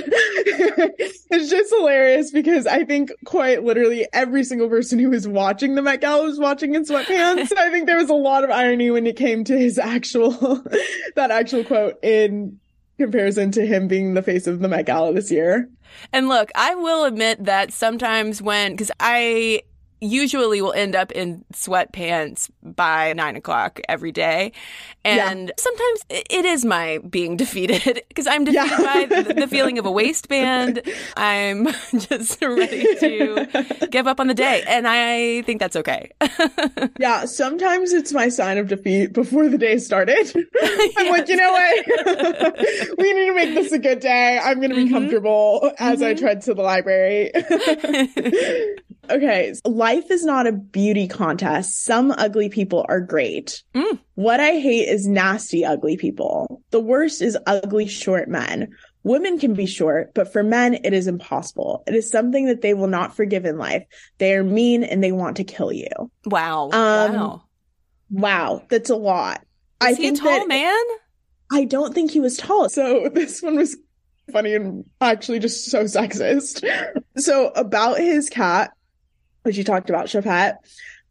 is 1.31 1.49
just 1.49 1.73
hilarious 1.73 2.31
because 2.31 2.67
I 2.67 2.83
think 2.83 3.11
quite 3.25 3.63
literally 3.63 4.07
every 4.13 4.43
single 4.43 4.69
person 4.69 4.99
who 4.99 5.09
was 5.09 5.27
watching 5.27 5.75
the 5.75 5.81
Met 5.81 6.01
Gala 6.01 6.23
was 6.23 6.39
watching 6.39 6.75
in 6.75 6.85
sweatpants. 6.85 7.55
I 7.57 7.69
think 7.69 7.87
there 7.87 7.97
was 7.97 8.09
a 8.09 8.15
lot 8.15 8.43
of 8.43 8.51
irony 8.51 8.91
when 8.91 9.07
it 9.07 9.17
came 9.17 9.43
to 9.45 9.57
his 9.57 9.77
actual, 9.77 10.31
that 11.15 11.31
actual 11.31 11.63
quote 11.63 12.03
in 12.03 12.59
comparison 12.97 13.51
to 13.51 13.65
him 13.65 13.87
being 13.87 14.13
the 14.13 14.21
face 14.21 14.47
of 14.47 14.59
the 14.59 14.67
Met 14.67 14.85
Gala 14.85 15.13
this 15.13 15.31
year. 15.31 15.69
And 16.11 16.27
look, 16.27 16.51
I 16.55 16.75
will 16.75 17.05
admit 17.05 17.43
that 17.45 17.71
sometimes 17.73 18.41
when, 18.41 18.71
because 18.71 18.91
I 18.99 19.61
usually 20.01 20.61
will 20.61 20.73
end 20.73 20.95
up 20.95 21.11
in 21.11 21.43
sweatpants 21.53 22.49
by 22.61 23.13
nine 23.13 23.35
o'clock 23.35 23.79
every 23.87 24.11
day. 24.11 24.51
And 25.03 25.49
yeah. 25.49 25.53
sometimes 25.57 26.01
it 26.09 26.45
is 26.45 26.65
my 26.65 26.99
being 27.09 27.37
defeated 27.45 28.03
because 28.07 28.27
I'm 28.27 28.43
defeated 28.43 28.79
yeah. 28.79 29.23
by 29.23 29.33
the 29.33 29.47
feeling 29.47 29.77
of 29.77 29.85
a 29.85 29.91
waistband. 29.91 30.81
I'm 31.17 31.65
just 31.97 32.41
ready 32.41 32.95
to 32.97 33.87
give 33.89 34.07
up 34.07 34.19
on 34.19 34.27
the 34.27 34.33
day. 34.33 34.63
And 34.67 34.87
I 34.87 35.41
think 35.43 35.59
that's 35.59 35.75
okay. 35.75 36.11
yeah. 36.99 37.25
Sometimes 37.25 37.93
it's 37.93 38.13
my 38.13 38.29
sign 38.29 38.57
of 38.57 38.67
defeat 38.67 39.13
before 39.13 39.47
the 39.47 39.57
day 39.57 39.77
started. 39.77 40.31
I'm 40.35 40.45
yes. 40.97 41.11
like, 41.11 41.27
you 41.27 41.35
know 41.35 41.51
what? 41.51 42.97
we 42.97 43.13
need 43.13 43.27
to 43.27 43.35
make 43.35 43.53
this 43.53 43.71
a 43.71 43.79
good 43.79 43.99
day. 43.99 44.39
I'm 44.41 44.57
going 44.57 44.69
to 44.69 44.75
be 44.75 44.85
mm-hmm. 44.85 44.93
comfortable 44.93 45.71
as 45.77 45.99
mm-hmm. 45.99 46.09
I 46.09 46.13
tread 46.13 46.41
to 46.43 46.53
the 46.53 46.61
library. 46.61 47.31
Okay. 49.09 49.53
Life 49.65 50.11
is 50.11 50.25
not 50.25 50.47
a 50.47 50.51
beauty 50.51 51.07
contest. 51.07 51.83
Some 51.83 52.11
ugly 52.11 52.49
people 52.49 52.85
are 52.89 52.99
great. 52.99 53.63
Mm. 53.73 53.99
What 54.15 54.39
I 54.39 54.59
hate 54.59 54.87
is 54.87 55.07
nasty, 55.07 55.65
ugly 55.65 55.97
people. 55.97 56.61
The 56.71 56.79
worst 56.79 57.21
is 57.21 57.37
ugly, 57.45 57.87
short 57.87 58.29
men. 58.29 58.73
Women 59.03 59.37
can 59.37 59.53
be 59.53 59.67
short, 59.67 60.13
but 60.15 60.31
for 60.33 60.41
men, 60.41 60.79
it 60.83 60.93
is 60.93 61.05
impossible. 61.05 61.83
It 61.85 61.93
is 61.93 62.09
something 62.09 62.47
that 62.47 62.61
they 62.61 62.73
will 62.73 62.87
not 62.87 63.15
forgive 63.15 63.45
in 63.45 63.57
life. 63.57 63.83
They 64.17 64.33
are 64.33 64.43
mean 64.43 64.83
and 64.83 65.03
they 65.03 65.11
want 65.11 65.37
to 65.37 65.43
kill 65.43 65.71
you. 65.71 65.89
Wow. 66.25 66.71
Um, 66.71 67.13
wow. 67.13 67.43
Wow. 68.09 68.63
That's 68.69 68.89
a 68.89 68.95
lot. 68.95 69.41
Is 69.81 69.87
I 69.87 69.93
he 69.93 70.03
think 70.03 70.19
a 70.19 70.21
tall 70.21 70.47
man? 70.47 70.83
I 71.51 71.65
don't 71.65 71.93
think 71.93 72.11
he 72.11 72.19
was 72.19 72.37
tall. 72.37 72.69
So 72.69 73.09
this 73.13 73.41
one 73.41 73.57
was 73.57 73.77
funny 74.31 74.55
and 74.55 74.85
actually 75.01 75.39
just 75.39 75.65
so 75.65 75.83
sexist. 75.83 76.63
So 77.17 77.47
about 77.55 77.97
his 77.97 78.27
cat, 78.27 78.73
which 79.45 79.57
you 79.57 79.63
talked 79.63 79.89
about, 79.89 80.07
Choupette. 80.07 80.57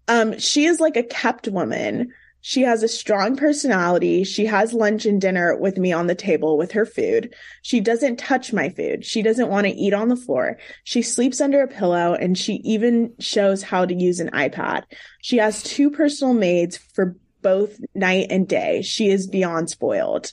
Um, 0.09 0.39
she 0.39 0.67
is 0.67 0.81
like 0.81 0.97
a 0.97 1.03
kept 1.03 1.49
woman. 1.49 2.13
She 2.43 2.61
has 2.61 2.83
a 2.83 2.89
strong 2.89 3.37
personality. 3.37 4.23
She 4.23 4.45
has 4.45 4.75
lunch 4.75 5.07
and 5.07 5.19
dinner 5.19 5.57
with 5.57 5.79
me 5.79 5.93
on 5.93 6.09
the 6.09 6.15
table 6.15 6.59
with 6.59 6.73
her 6.73 6.85
food. 6.85 7.35
She 7.63 7.81
doesn't 7.81 8.19
touch 8.19 8.53
my 8.53 8.69
food. 8.69 9.03
She 9.03 9.23
doesn't 9.23 9.49
want 9.49 9.67
to 9.67 9.73
eat 9.73 9.95
on 9.95 10.09
the 10.09 10.17
floor. 10.17 10.59
She 10.83 11.01
sleeps 11.01 11.41
under 11.41 11.63
a 11.63 11.69
pillow 11.69 12.13
and 12.13 12.37
she 12.37 12.57
even 12.57 13.15
shows 13.19 13.63
how 13.63 13.87
to 13.87 13.95
use 13.95 14.21
an 14.21 14.29
iPad. 14.33 14.83
She 15.23 15.39
has 15.39 15.63
two 15.63 15.91
personal 15.91 16.35
maids 16.35 16.77
for 16.77 17.17
both 17.41 17.79
night 17.95 18.27
and 18.29 18.47
day. 18.47 18.83
She 18.83 19.09
is 19.09 19.27
beyond 19.27 19.71
spoiled. 19.71 20.31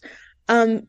Um, 0.50 0.88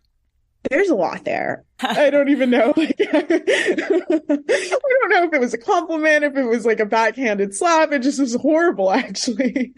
there's 0.71 0.89
a 0.89 0.95
lot 0.95 1.25
there. 1.25 1.65
I 1.81 2.11
don't 2.11 2.29
even 2.29 2.51
know. 2.51 2.73
Like, 2.77 2.97
we 2.99 3.07
don't 3.09 5.11
know 5.11 5.25
if 5.25 5.33
it 5.33 5.41
was 5.41 5.55
a 5.55 5.59
compliment, 5.59 6.25
if 6.25 6.37
it 6.37 6.45
was 6.45 6.65
like 6.65 6.81
a 6.81 6.87
backhanded 6.87 7.55
slap. 7.55 7.93
It 7.93 8.01
just 8.01 8.21
was 8.21 8.35
horrible, 8.35 8.93
actually. 8.93 9.73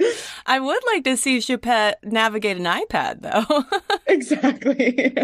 I 0.46 0.60
would 0.60 0.80
like 0.86 1.04
to 1.04 1.16
see 1.16 1.38
Choupette 1.38 1.94
navigate 2.02 2.58
an 2.58 2.64
iPad, 2.64 3.22
though. 3.22 3.64
exactly. 4.06 5.16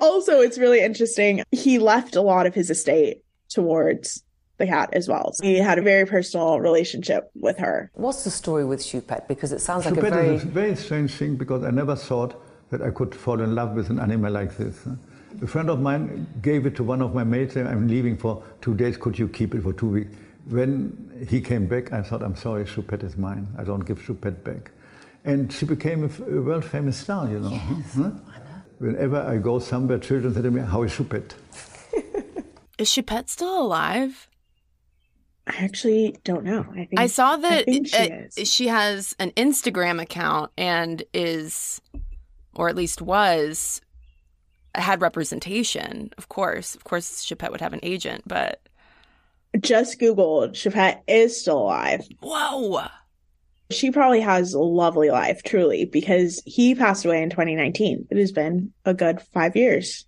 Also, 0.00 0.40
it's 0.40 0.58
really 0.58 0.80
interesting. 0.80 1.42
He 1.50 1.78
left 1.78 2.16
a 2.16 2.22
lot 2.22 2.46
of 2.46 2.54
his 2.54 2.70
estate 2.70 3.22
towards 3.48 4.22
the 4.58 4.66
cat 4.66 4.90
as 4.92 5.08
well. 5.08 5.32
So 5.32 5.44
he 5.44 5.56
had 5.56 5.78
a 5.78 5.82
very 5.82 6.06
personal 6.06 6.60
relationship 6.60 7.30
with 7.34 7.58
her. 7.58 7.90
What's 7.94 8.24
the 8.24 8.30
story 8.30 8.64
with 8.64 8.80
Choupette? 8.80 9.26
Because 9.26 9.52
it 9.52 9.60
sounds 9.60 9.86
like 9.86 9.94
Choupette 9.94 10.08
a 10.08 10.10
very... 10.10 10.34
is 10.36 10.44
a 10.44 10.46
very 10.46 10.76
strange 10.76 11.14
thing 11.14 11.36
because 11.36 11.64
I 11.64 11.70
never 11.70 11.96
thought 11.96 12.40
that 12.70 12.82
I 12.82 12.90
could 12.90 13.14
fall 13.14 13.40
in 13.40 13.54
love 13.54 13.72
with 13.72 13.90
an 13.90 13.98
animal 13.98 14.32
like 14.32 14.56
this. 14.56 14.86
A 15.42 15.46
friend 15.46 15.70
of 15.70 15.80
mine 15.80 16.26
gave 16.42 16.66
it 16.66 16.74
to 16.76 16.84
one 16.84 17.02
of 17.02 17.14
my 17.14 17.24
mates. 17.24 17.56
I'm 17.56 17.88
leaving 17.88 18.16
for 18.16 18.42
two 18.60 18.74
days. 18.74 18.96
Could 18.96 19.18
you 19.18 19.28
keep 19.28 19.54
it 19.54 19.62
for 19.62 19.72
two 19.72 19.88
weeks? 19.88 20.16
When 20.48 21.26
he 21.28 21.40
came 21.40 21.66
back, 21.66 21.92
I 21.92 22.02
thought, 22.02 22.22
I'm 22.22 22.36
sorry, 22.36 22.64
Choupette 22.64 23.04
is 23.04 23.16
mine. 23.16 23.46
I 23.58 23.64
don't 23.64 23.80
give 23.80 24.00
Choupette 24.00 24.42
back. 24.42 24.70
And 25.24 25.52
she 25.52 25.66
became 25.66 26.04
a, 26.04 26.36
a 26.38 26.42
world 26.42 26.64
famous 26.64 26.96
star, 26.96 27.28
you 27.28 27.40
know. 27.40 27.50
Yes, 27.50 27.94
huh? 27.94 28.10
Whenever 28.78 29.20
I 29.20 29.36
go 29.36 29.58
somewhere, 29.58 29.98
children 29.98 30.34
say 30.34 30.42
to 30.42 30.50
me, 30.50 30.62
How 30.62 30.82
is 30.82 30.92
Choupette? 30.92 31.34
is 32.78 32.88
Choupette 32.88 33.28
still 33.28 33.60
alive? 33.60 34.28
I 35.46 35.64
actually 35.64 36.16
don't 36.24 36.44
know. 36.44 36.64
I, 36.70 36.74
think, 36.74 36.90
I 36.96 37.06
saw 37.06 37.36
that 37.36 37.64
I 37.68 37.82
she, 37.84 38.12
uh, 38.12 38.44
she 38.44 38.66
has 38.68 39.16
an 39.18 39.32
Instagram 39.32 40.00
account 40.00 40.52
and 40.56 41.02
is, 41.12 41.80
or 42.54 42.68
at 42.68 42.76
least 42.76 43.02
was, 43.02 43.80
had 44.74 45.00
representation, 45.00 46.10
of 46.18 46.28
course. 46.28 46.74
Of 46.74 46.84
course, 46.84 47.24
Choupette 47.24 47.50
would 47.50 47.60
have 47.60 47.72
an 47.72 47.80
agent, 47.82 48.24
but. 48.26 48.60
Just 49.58 50.00
Googled, 50.00 50.52
Choupette 50.52 51.00
is 51.08 51.40
still 51.40 51.58
alive. 51.58 52.06
Whoa. 52.20 52.86
She 53.70 53.90
probably 53.90 54.20
has 54.20 54.52
a 54.52 54.60
lovely 54.60 55.10
life, 55.10 55.42
truly, 55.44 55.84
because 55.84 56.42
he 56.44 56.74
passed 56.74 57.04
away 57.04 57.22
in 57.22 57.30
2019. 57.30 58.08
It 58.10 58.16
has 58.16 58.32
been 58.32 58.72
a 58.84 58.94
good 58.94 59.20
five 59.32 59.56
years. 59.56 60.06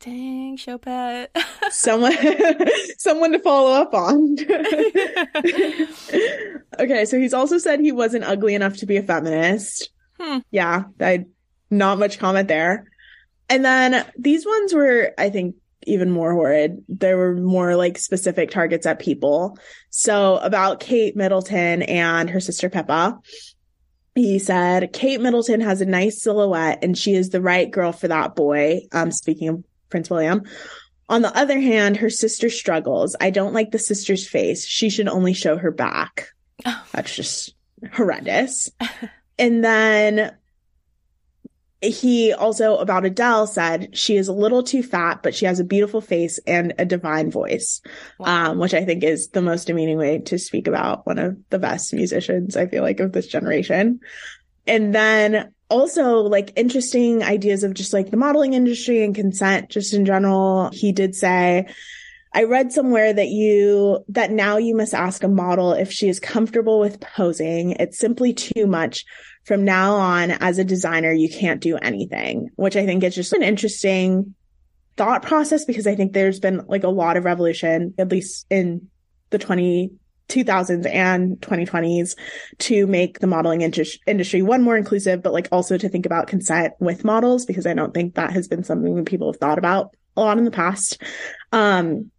Dang, 0.00 0.56
Choupette. 0.56 1.28
someone, 1.70 2.12
someone 2.98 3.32
to 3.32 3.38
follow 3.38 3.72
up 3.72 3.94
on. 3.94 4.36
okay, 6.78 7.04
so 7.04 7.18
he's 7.18 7.34
also 7.34 7.58
said 7.58 7.80
he 7.80 7.92
wasn't 7.92 8.24
ugly 8.24 8.54
enough 8.54 8.78
to 8.78 8.86
be 8.86 8.96
a 8.96 9.02
feminist. 9.02 9.90
Hmm. 10.18 10.38
Yeah, 10.50 10.84
I 11.00 11.26
not 11.70 11.98
much 11.98 12.18
comment 12.18 12.48
there. 12.48 12.90
And 13.48 13.64
then 13.64 14.04
these 14.18 14.46
ones 14.46 14.72
were, 14.72 15.12
I 15.18 15.30
think, 15.30 15.56
even 15.86 16.10
more 16.10 16.32
horrid. 16.32 16.82
There 16.88 17.16
were 17.16 17.34
more 17.34 17.76
like 17.76 17.98
specific 17.98 18.50
targets 18.50 18.86
at 18.86 18.98
people. 18.98 19.58
So 19.90 20.38
about 20.38 20.80
Kate 20.80 21.16
Middleton 21.16 21.82
and 21.82 22.30
her 22.30 22.40
sister 22.40 22.70
Pippa. 22.70 23.18
He 24.14 24.38
said, 24.38 24.92
Kate 24.92 25.20
Middleton 25.20 25.60
has 25.60 25.80
a 25.80 25.86
nice 25.86 26.22
silhouette 26.22 26.78
and 26.82 26.96
she 26.96 27.14
is 27.14 27.30
the 27.30 27.40
right 27.40 27.70
girl 27.70 27.92
for 27.92 28.08
that 28.08 28.36
boy. 28.36 28.82
Um, 28.92 29.10
speaking 29.10 29.48
of 29.48 29.64
Prince 29.90 30.08
William. 30.08 30.42
On 31.08 31.20
the 31.20 31.36
other 31.36 31.60
hand, 31.60 31.98
her 31.98 32.10
sister 32.10 32.48
struggles. 32.48 33.14
I 33.20 33.30
don't 33.30 33.52
like 33.52 33.72
the 33.72 33.78
sister's 33.78 34.26
face. 34.26 34.64
She 34.64 34.88
should 34.88 35.08
only 35.08 35.34
show 35.34 35.56
her 35.56 35.70
back. 35.70 36.28
That's 36.92 37.14
just 37.14 37.54
horrendous. 37.92 38.70
and 39.38 39.62
then 39.62 40.34
he 41.84 42.32
also 42.32 42.76
about 42.76 43.04
Adele 43.04 43.46
said 43.46 43.96
she 43.96 44.16
is 44.16 44.28
a 44.28 44.32
little 44.32 44.62
too 44.62 44.82
fat, 44.82 45.22
but 45.22 45.34
she 45.34 45.46
has 45.46 45.60
a 45.60 45.64
beautiful 45.64 46.00
face 46.00 46.38
and 46.46 46.74
a 46.78 46.84
divine 46.84 47.30
voice, 47.30 47.80
wow. 48.18 48.50
um, 48.50 48.58
which 48.58 48.74
I 48.74 48.84
think 48.84 49.04
is 49.04 49.28
the 49.28 49.42
most 49.42 49.66
demeaning 49.66 49.98
way 49.98 50.18
to 50.18 50.38
speak 50.38 50.66
about 50.66 51.06
one 51.06 51.18
of 51.18 51.36
the 51.50 51.58
best 51.58 51.92
musicians, 51.94 52.56
I 52.56 52.66
feel 52.66 52.82
like, 52.82 53.00
of 53.00 53.12
this 53.12 53.26
generation. 53.26 54.00
And 54.66 54.94
then 54.94 55.52
also 55.68 56.18
like 56.18 56.52
interesting 56.56 57.22
ideas 57.22 57.64
of 57.64 57.74
just 57.74 57.92
like 57.92 58.10
the 58.10 58.16
modeling 58.16 58.54
industry 58.54 59.04
and 59.04 59.14
consent 59.14 59.70
just 59.70 59.94
in 59.94 60.04
general. 60.04 60.70
He 60.72 60.92
did 60.92 61.14
say, 61.14 61.66
I 62.32 62.44
read 62.44 62.72
somewhere 62.72 63.12
that 63.12 63.28
you, 63.28 64.04
that 64.08 64.30
now 64.30 64.56
you 64.56 64.76
must 64.76 64.94
ask 64.94 65.22
a 65.22 65.28
model 65.28 65.72
if 65.72 65.92
she 65.92 66.08
is 66.08 66.18
comfortable 66.18 66.80
with 66.80 67.00
posing. 67.00 67.72
It's 67.72 67.98
simply 67.98 68.32
too 68.32 68.66
much 68.66 69.04
from 69.44 69.64
now 69.64 69.94
on 69.94 70.30
as 70.30 70.58
a 70.58 70.64
designer, 70.64 71.12
you 71.12 71.28
can't 71.28 71.60
do 71.60 71.76
anything, 71.76 72.50
which 72.56 72.76
I 72.76 72.86
think 72.86 73.04
is 73.04 73.14
just 73.14 73.32
an 73.32 73.42
interesting 73.42 74.34
thought 74.96 75.22
process 75.22 75.64
because 75.64 75.86
I 75.86 75.94
think 75.94 76.12
there's 76.12 76.40
been 76.40 76.64
like 76.66 76.84
a 76.84 76.88
lot 76.88 77.16
of 77.16 77.24
revolution, 77.24 77.94
at 77.98 78.10
least 78.10 78.46
in 78.48 78.88
the 79.30 79.38
20, 79.38 79.90
2000s 80.28 80.86
and 80.86 81.36
2020s 81.40 82.16
to 82.58 82.86
make 82.86 83.18
the 83.18 83.26
modeling 83.26 83.60
industry 83.60 84.40
one 84.40 84.62
more 84.62 84.76
inclusive, 84.76 85.22
but 85.22 85.32
like 85.32 85.48
also 85.52 85.76
to 85.76 85.88
think 85.88 86.06
about 86.06 86.28
consent 86.28 86.72
with 86.80 87.04
models 87.04 87.44
because 87.44 87.66
I 87.66 87.74
don't 87.74 87.92
think 87.92 88.14
that 88.14 88.32
has 88.32 88.48
been 88.48 88.64
something 88.64 88.94
that 88.96 89.06
people 89.06 89.30
have 89.30 89.40
thought 89.40 89.58
about 89.58 89.94
a 90.16 90.22
lot 90.22 90.38
in 90.38 90.44
the 90.44 90.50
past. 90.50 91.02
Um, 91.52 92.10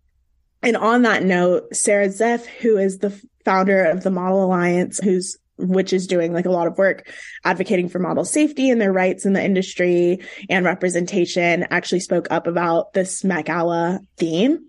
and 0.62 0.78
on 0.78 1.04
that 1.04 1.24
note, 1.24 1.76
Sarah 1.76 2.08
Ziff, 2.08 2.46
who 2.46 2.78
is 2.78 3.00
the 3.00 3.20
founder 3.44 3.86
of 3.86 4.04
the 4.04 4.12
Model 4.12 4.44
Alliance, 4.44 5.00
who's 5.00 5.38
which 5.58 5.94
is 5.94 6.08
doing 6.08 6.34
like 6.34 6.46
a 6.46 6.52
lot 6.52 6.68
of 6.68 6.78
work 6.78 7.12
advocating 7.44 7.90
for 7.90 8.00
model 8.00 8.26
safety 8.26 8.70
and 8.70 8.82
their 8.82 8.94
rights 8.94 9.26
in 9.26 9.34
the 9.34 9.44
industry 9.44 10.20
and 10.50 10.66
representation, 10.66 11.66
actually 11.70 12.00
spoke 12.00 12.28
up 12.30 12.48
about 12.48 12.94
this 12.94 13.24
Met 13.24 13.46
Gala 13.46 14.00
theme. 14.18 14.60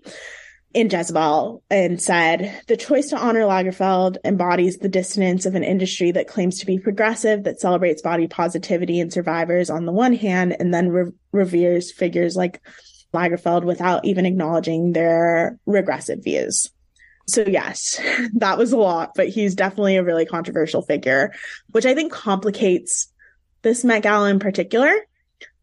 in 0.77 0.91
Jezebel 0.91 1.63
and 1.71 2.03
said, 2.03 2.61
the 2.67 2.77
choice 2.77 3.09
to 3.09 3.17
honor 3.17 3.45
Lagerfeld 3.45 4.19
embodies 4.25 4.77
the 4.77 4.91
dissonance 4.91 5.47
of 5.47 5.55
an 5.55 5.65
industry 5.65 6.11
that 6.11 6.29
claims 6.29 6.59
to 6.59 6.67
be 6.67 6.79
progressive, 6.79 7.45
that 7.45 7.59
celebrates 7.59 8.03
body 8.03 8.27
positivity 8.27 9.01
and 9.01 9.11
survivors 9.11 9.71
on 9.71 9.87
the 9.87 9.93
one 9.93 10.13
hand, 10.13 10.55
and 10.61 10.75
then 10.75 10.91
re- 10.91 11.13
reveres 11.33 11.91
figures 11.91 12.37
like 12.37 12.61
Lagerfeld 13.15 13.65
without 13.65 14.05
even 14.05 14.27
acknowledging 14.27 14.93
their 14.93 15.59
regressive 15.65 16.23
views. 16.23 16.71
So 17.27 17.43
yes, 17.43 18.01
that 18.35 18.59
was 18.59 18.73
a 18.73 18.77
lot, 18.77 19.13
but 19.15 19.29
he's 19.29 19.55
definitely 19.55 19.97
a 19.97 20.05
really 20.05 20.27
controversial 20.27 20.83
figure, 20.83 21.33
which 21.71 21.87
I 21.87 21.95
think 21.95 22.13
complicates 22.13 23.13
this 23.63 23.85
Met 23.85 24.03
Gala 24.03 24.31
in 24.31 24.39
particular. 24.39 24.93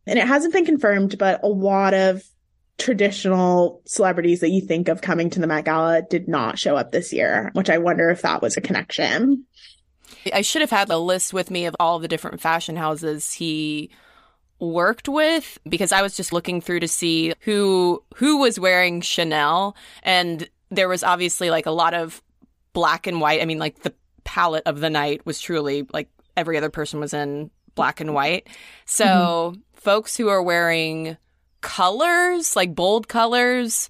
And 0.06 0.20
it 0.20 0.28
hasn't 0.28 0.54
been 0.54 0.66
confirmed, 0.66 1.18
but 1.18 1.42
a 1.44 1.48
lot 1.48 1.94
of 1.94 2.24
traditional 2.78 3.82
celebrities 3.86 4.42
that 4.42 4.50
you 4.50 4.60
think 4.60 4.90
of 4.90 5.02
coming 5.02 5.30
to 5.30 5.40
the 5.40 5.48
Met 5.48 5.66
Gala 5.66 6.02
did 6.02 6.28
not 6.28 6.60
show 6.60 6.76
up 6.76 6.92
this 6.92 7.14
year, 7.14 7.52
which 7.54 7.70
I 7.70 7.78
wonder 7.78 8.10
if 8.10 8.24
that 8.24 8.42
was 8.42 8.58
a 8.58 8.62
connection. 8.62 9.46
I 10.34 10.42
should 10.42 10.62
have 10.62 10.70
had 10.70 10.90
a 10.90 10.98
list 10.98 11.34
with 11.34 11.50
me 11.50 11.66
of 11.66 11.76
all 11.80 12.00
the 12.00 12.08
different 12.08 12.42
fashion 12.42 12.76
houses 12.76 13.34
he 13.34 13.90
worked 14.60 15.10
with 15.10 15.58
because 15.68 15.92
I 15.92 16.02
was 16.02 16.16
just 16.16 16.32
looking 16.32 16.62
through 16.62 16.80
to 16.82 16.88
see 16.88 17.34
who 17.42 18.02
who 18.16 18.38
was 18.38 18.60
wearing 18.60 19.02
Chanel 19.02 19.76
and 20.04 20.48
there 20.76 20.90
was 20.90 21.04
obviously 21.04 21.50
like 21.50 21.66
a 21.66 21.72
lot 21.72 21.94
of 21.94 22.22
black 22.74 23.08
and 23.08 23.22
white. 23.22 23.42
I 23.42 23.46
mean 23.46 23.60
like 23.60 23.82
the 23.84 23.94
palette 24.24 24.64
of 24.66 24.80
the 24.80 24.90
night 24.90 25.26
was 25.26 25.40
truly 25.40 25.88
like 25.94 26.10
every 26.36 26.58
other 26.58 26.70
person 26.70 27.00
was 27.00 27.14
in 27.14 27.52
black 27.76 28.00
and 28.00 28.14
white. 28.14 28.48
So 28.86 29.06
mm-hmm. 29.06 29.62
folks 29.74 30.18
who 30.18 30.30
are 30.30 30.42
wearing 30.42 31.18
colors, 31.62 32.56
like 32.56 32.76
bold 32.76 33.08
colors, 33.08 33.90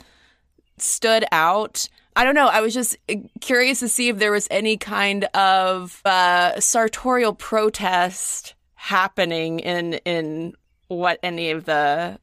stood 0.77 1.25
out. 1.31 1.87
I 2.15 2.23
don't 2.23 2.35
know. 2.35 2.47
I 2.47 2.61
was 2.61 2.73
just 2.73 2.97
uh, 3.09 3.15
curious 3.41 3.79
to 3.79 3.89
see 3.89 4.09
if 4.09 4.17
there 4.17 4.31
was 4.31 4.47
any 4.51 4.77
kind 4.77 5.25
of 5.33 6.01
uh, 6.05 6.59
sartorial 6.59 7.33
protest 7.33 8.53
happening 8.75 9.59
in 9.59 9.93
in 10.05 10.53
what 10.87 11.19
any 11.23 11.51
of 11.51 11.65
the 11.65 12.19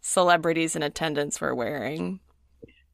celebrities 0.00 0.74
in 0.74 0.82
attendance 0.82 1.40
were 1.40 1.54
wearing. 1.54 2.20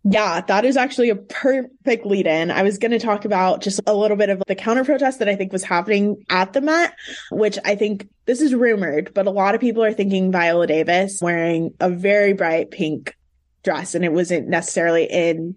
Yeah, 0.07 0.43
that 0.43 0.67
is 0.67 0.77
actually 0.77 1.09
a 1.09 1.17
perfect 1.17 2.05
lead 2.05 2.27
in. 2.27 2.51
I 2.51 2.63
was 2.63 2.77
going 2.77 2.91
to 2.91 2.99
talk 2.99 3.25
about 3.25 3.63
just 3.63 3.81
a 3.87 3.95
little 3.95 4.19
bit 4.19 4.29
of 4.29 4.43
the 4.47 4.55
counter 4.55 4.85
protest 4.85 5.19
that 5.21 5.31
I 5.31 5.35
think 5.35 5.51
was 5.51 5.65
happening 5.65 6.25
at 6.29 6.53
the 6.53 6.61
Met, 6.61 6.93
which 7.31 7.59
I 7.65 7.75
think 7.75 8.07
this 8.27 8.43
is 8.43 8.55
rumored, 8.55 9.13
but 9.15 9.27
a 9.27 9.31
lot 9.31 9.55
of 9.55 9.63
people 9.63 9.83
are 9.83 9.95
thinking 9.95 10.31
Viola 10.31 10.67
Davis 10.67 11.21
wearing 11.23 11.73
a 11.81 11.89
very 11.89 12.35
bright 12.35 12.71
pink 12.71 13.17
dress 13.63 13.95
and 13.95 14.05
it 14.05 14.13
wasn't 14.13 14.47
necessarily 14.47 15.05
in 15.05 15.57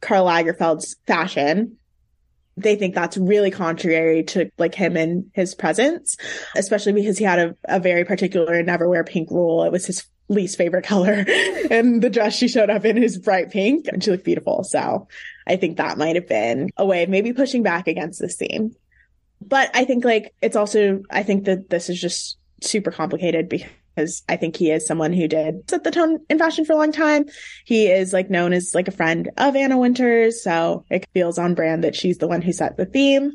Karl 0.00 0.26
Lagerfeld's 0.26 0.96
fashion. 1.06 1.76
They 2.56 2.74
think 2.74 2.96
that's 2.96 3.16
really 3.16 3.52
contrary 3.52 4.24
to 4.24 4.50
like 4.58 4.74
him 4.74 4.96
and 4.96 5.30
his 5.34 5.54
presence, 5.54 6.16
especially 6.56 6.92
because 6.94 7.18
he 7.18 7.24
had 7.24 7.38
a, 7.38 7.56
a 7.64 7.78
very 7.78 8.04
particular 8.04 8.60
never 8.64 8.88
wear 8.88 9.04
pink 9.04 9.30
rule. 9.30 9.62
It 9.62 9.70
was 9.70 9.86
his 9.86 10.04
least 10.28 10.58
favorite 10.58 10.84
color. 10.84 11.24
and 11.70 12.02
the 12.02 12.10
dress 12.10 12.34
she 12.34 12.48
showed 12.48 12.70
up 12.70 12.84
in 12.84 13.02
is 13.02 13.18
bright 13.18 13.50
pink 13.50 13.86
and 13.88 14.02
she 14.02 14.10
looked 14.10 14.24
beautiful. 14.24 14.64
So 14.64 15.08
I 15.46 15.56
think 15.56 15.76
that 15.76 15.98
might 15.98 16.16
have 16.16 16.28
been 16.28 16.70
a 16.76 16.86
way 16.86 17.02
of 17.02 17.10
maybe 17.10 17.32
pushing 17.32 17.62
back 17.62 17.88
against 17.88 18.20
this 18.20 18.36
theme. 18.36 18.74
But 19.40 19.70
I 19.74 19.84
think 19.84 20.04
like 20.04 20.34
it's 20.40 20.56
also, 20.56 21.02
I 21.10 21.22
think 21.22 21.44
that 21.44 21.68
this 21.68 21.90
is 21.90 22.00
just 22.00 22.38
super 22.62 22.90
complicated 22.90 23.48
because 23.48 24.22
I 24.28 24.36
think 24.36 24.56
he 24.56 24.70
is 24.70 24.86
someone 24.86 25.12
who 25.12 25.28
did 25.28 25.68
set 25.68 25.84
the 25.84 25.90
tone 25.90 26.20
in 26.30 26.38
fashion 26.38 26.64
for 26.64 26.72
a 26.72 26.76
long 26.76 26.92
time. 26.92 27.26
He 27.64 27.86
is 27.86 28.12
like 28.12 28.30
known 28.30 28.52
as 28.52 28.74
like 28.74 28.88
a 28.88 28.92
friend 28.92 29.30
of 29.36 29.54
Anna 29.54 29.76
Wintour's. 29.76 30.42
So 30.42 30.84
it 30.90 31.06
feels 31.12 31.38
on 31.38 31.54
brand 31.54 31.84
that 31.84 31.94
she's 31.94 32.18
the 32.18 32.28
one 32.28 32.42
who 32.42 32.52
set 32.52 32.76
the 32.76 32.86
theme. 32.86 33.32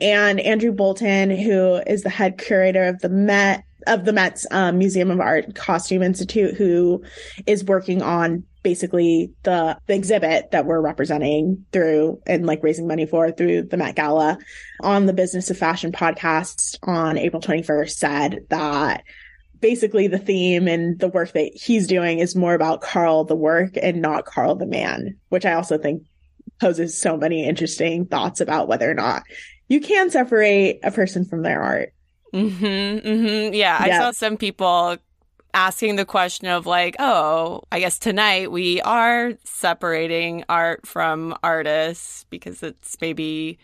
And 0.00 0.40
Andrew 0.40 0.72
Bolton, 0.72 1.30
who 1.30 1.74
is 1.86 2.02
the 2.02 2.10
head 2.10 2.38
curator 2.38 2.84
of 2.84 3.00
the 3.00 3.10
Met, 3.10 3.64
of 3.86 4.04
the 4.04 4.12
Met's 4.12 4.46
um, 4.50 4.78
Museum 4.78 5.10
of 5.10 5.20
Art 5.20 5.54
Costume 5.54 6.02
Institute, 6.02 6.54
who 6.56 7.02
is 7.46 7.64
working 7.64 8.02
on 8.02 8.44
basically 8.62 9.32
the, 9.42 9.78
the 9.86 9.94
exhibit 9.94 10.50
that 10.50 10.66
we're 10.66 10.80
representing 10.80 11.64
through 11.72 12.20
and 12.26 12.46
like 12.46 12.62
raising 12.62 12.86
money 12.86 13.06
for 13.06 13.30
through 13.30 13.62
the 13.62 13.76
Met 13.76 13.96
Gala 13.96 14.38
on 14.82 15.06
the 15.06 15.12
Business 15.12 15.50
of 15.50 15.58
Fashion 15.58 15.92
podcast 15.92 16.76
on 16.82 17.16
April 17.16 17.40
21st 17.40 17.90
said 17.90 18.46
that 18.50 19.04
basically 19.60 20.08
the 20.08 20.18
theme 20.18 20.68
and 20.68 20.98
the 20.98 21.08
work 21.08 21.32
that 21.32 21.52
he's 21.54 21.86
doing 21.86 22.18
is 22.18 22.36
more 22.36 22.54
about 22.54 22.80
Karl 22.80 23.24
the 23.24 23.36
work 23.36 23.74
and 23.80 24.02
not 24.02 24.24
Karl 24.24 24.54
the 24.54 24.66
man, 24.66 25.16
which 25.28 25.46
I 25.46 25.54
also 25.54 25.78
think 25.78 26.02
poses 26.60 26.98
so 26.98 27.16
many 27.16 27.46
interesting 27.46 28.06
thoughts 28.06 28.40
about 28.40 28.68
whether 28.68 28.90
or 28.90 28.94
not 28.94 29.22
you 29.68 29.80
can 29.80 30.10
separate 30.10 30.80
a 30.82 30.90
person 30.90 31.24
from 31.24 31.42
their 31.42 31.62
art. 31.62 31.94
Mm-hmm, 32.32 33.08
mm-hmm. 33.08 33.54
Yeah, 33.54 33.76
I 33.78 33.90
saw 33.98 34.10
some 34.12 34.36
people 34.36 34.96
asking 35.52 35.96
the 35.96 36.04
question 36.04 36.48
of 36.48 36.66
like, 36.66 36.96
oh, 36.98 37.62
I 37.72 37.80
guess 37.80 37.98
tonight 37.98 38.52
we 38.52 38.80
are 38.82 39.32
separating 39.44 40.44
art 40.48 40.86
from 40.86 41.36
artists 41.42 42.24
because 42.30 42.62
it's 42.62 42.96
maybe 43.00 43.58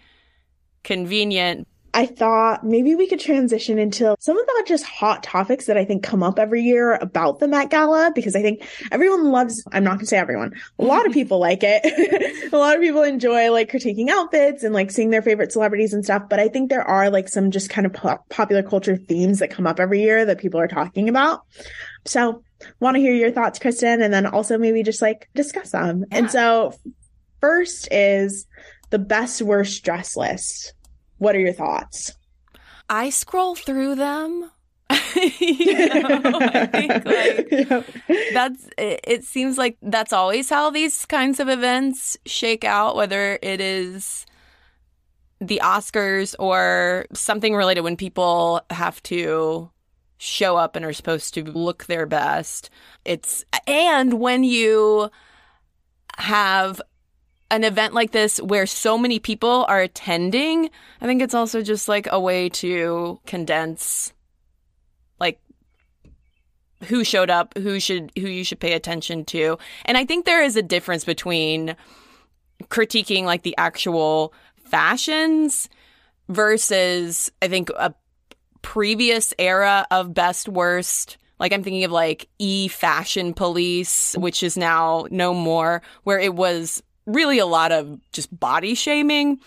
convenient. 0.82 1.68
I 1.96 2.04
thought 2.04 2.62
maybe 2.62 2.94
we 2.94 3.06
could 3.06 3.20
transition 3.20 3.78
into 3.78 4.14
some 4.20 4.38
of 4.38 4.44
the 4.44 4.64
just 4.66 4.84
hot 4.84 5.22
topics 5.22 5.64
that 5.64 5.78
I 5.78 5.86
think 5.86 6.02
come 6.02 6.22
up 6.22 6.38
every 6.38 6.60
year 6.60 6.92
about 6.96 7.38
the 7.38 7.48
Met 7.48 7.70
Gala 7.70 8.12
because 8.14 8.36
I 8.36 8.42
think 8.42 8.68
everyone 8.92 9.32
loves, 9.32 9.64
I'm 9.72 9.82
not 9.82 9.92
going 9.92 10.00
to 10.00 10.06
say 10.06 10.18
everyone, 10.18 10.52
a 10.78 10.84
lot 10.84 11.06
of 11.06 11.12
people 11.14 11.38
like 11.38 11.60
it. 11.62 12.52
a 12.52 12.56
lot 12.58 12.76
of 12.76 12.82
people 12.82 13.02
enjoy 13.02 13.50
like 13.50 13.72
critiquing 13.72 14.10
outfits 14.10 14.62
and 14.62 14.74
like 14.74 14.90
seeing 14.90 15.08
their 15.08 15.22
favorite 15.22 15.52
celebrities 15.52 15.94
and 15.94 16.04
stuff. 16.04 16.24
But 16.28 16.38
I 16.38 16.48
think 16.48 16.68
there 16.68 16.86
are 16.86 17.08
like 17.08 17.30
some 17.30 17.50
just 17.50 17.70
kind 17.70 17.86
of 17.86 17.94
po- 17.94 18.22
popular 18.28 18.62
culture 18.62 18.98
themes 18.98 19.38
that 19.38 19.48
come 19.48 19.66
up 19.66 19.80
every 19.80 20.02
year 20.02 20.26
that 20.26 20.36
people 20.36 20.60
are 20.60 20.68
talking 20.68 21.08
about. 21.08 21.44
So 22.04 22.42
want 22.78 22.96
to 22.96 23.00
hear 23.00 23.14
your 23.14 23.30
thoughts, 23.30 23.58
Cristen, 23.58 24.02
and 24.02 24.12
then 24.12 24.26
also 24.26 24.58
maybe 24.58 24.82
just 24.82 25.00
like 25.00 25.30
discuss 25.34 25.70
them. 25.70 26.04
Yeah. 26.10 26.18
And 26.18 26.30
so 26.30 26.74
first 27.40 27.88
is 27.90 28.46
the 28.90 28.98
best 28.98 29.40
worst 29.40 29.82
dress 29.82 30.14
list. 30.14 30.74
What 31.18 31.34
are 31.34 31.40
your 31.40 31.52
thoughts? 31.52 32.12
I 32.88 33.10
scroll 33.10 33.54
through 33.54 33.96
them. 33.96 34.50
you 35.14 35.74
know, 36.02 36.38
I 36.40 36.66
think 36.66 37.04
like 37.04 37.48
yeah. 37.50 37.82
that's 38.32 38.68
it, 38.78 39.00
it 39.04 39.24
seems 39.24 39.58
like 39.58 39.76
that's 39.82 40.12
always 40.12 40.48
how 40.48 40.70
these 40.70 41.04
kinds 41.06 41.40
of 41.40 41.48
events 41.48 42.16
shake 42.26 42.64
out, 42.64 42.94
whether 42.94 43.38
it 43.42 43.60
is 43.60 44.26
the 45.40 45.60
Oscars 45.62 46.34
or 46.38 47.06
something 47.12 47.54
related 47.54 47.80
when 47.80 47.96
people 47.96 48.60
have 48.70 49.02
to 49.04 49.70
show 50.18 50.56
up 50.56 50.76
and 50.76 50.84
are 50.84 50.92
supposed 50.92 51.34
to 51.34 51.44
look 51.44 51.86
their 51.86 52.06
best. 52.06 52.70
It's 53.04 53.44
and 53.66 54.14
when 54.14 54.44
you 54.44 55.10
have 56.18 56.80
an 57.50 57.64
event 57.64 57.94
like 57.94 58.12
this 58.12 58.40
where 58.40 58.66
so 58.66 58.98
many 58.98 59.18
people 59.18 59.64
are 59.68 59.80
attending, 59.80 60.70
I 61.00 61.06
think 61.06 61.22
it's 61.22 61.34
also 61.34 61.62
just 61.62 61.88
like 61.88 62.08
a 62.10 62.20
way 62.20 62.48
to 62.50 63.20
condense 63.26 64.12
like 65.20 65.40
who 66.84 67.04
showed 67.04 67.30
up, 67.30 67.56
who 67.56 67.78
should 67.80 68.10
who 68.16 68.28
you 68.28 68.44
should 68.44 68.60
pay 68.60 68.72
attention 68.72 69.24
to. 69.26 69.58
And 69.84 69.96
I 69.96 70.04
think 70.04 70.24
there 70.24 70.42
is 70.42 70.56
a 70.56 70.62
difference 70.62 71.04
between 71.04 71.76
critiquing 72.64 73.24
like 73.24 73.42
the 73.42 73.56
actual 73.58 74.32
fashions 74.64 75.68
versus 76.28 77.30
I 77.40 77.48
think 77.48 77.70
a 77.70 77.94
previous 78.62 79.32
era 79.38 79.86
of 79.92 80.12
best 80.12 80.48
worst 80.48 81.18
like 81.38 81.52
I'm 81.52 81.62
thinking 81.62 81.84
of 81.84 81.90
like 81.92 82.28
e 82.38 82.68
fashion 82.68 83.34
police, 83.34 84.14
which 84.16 84.42
is 84.42 84.56
now 84.56 85.06
no 85.10 85.34
more, 85.34 85.82
where 86.04 86.18
it 86.18 86.34
was 86.34 86.82
really 87.06 87.38
a 87.38 87.46
lot 87.46 87.72
of 87.72 87.98
just 88.12 88.38
body 88.38 88.74
shaming. 88.74 89.38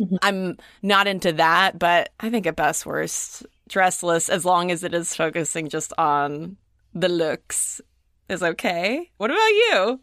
Mm-hmm. 0.00 0.16
I'm 0.22 0.58
not 0.82 1.06
into 1.06 1.32
that, 1.32 1.78
but 1.78 2.10
I 2.20 2.30
think 2.30 2.46
a 2.46 2.52
best 2.52 2.86
worst 2.86 3.44
dress 3.68 4.02
list, 4.02 4.30
as 4.30 4.44
long 4.44 4.70
as 4.70 4.84
it 4.84 4.94
is 4.94 5.14
focusing 5.14 5.68
just 5.68 5.92
on 5.98 6.56
the 6.94 7.08
looks, 7.08 7.80
is 8.28 8.42
okay. 8.42 9.10
What 9.16 9.30
about 9.30 9.48
you? 9.48 10.00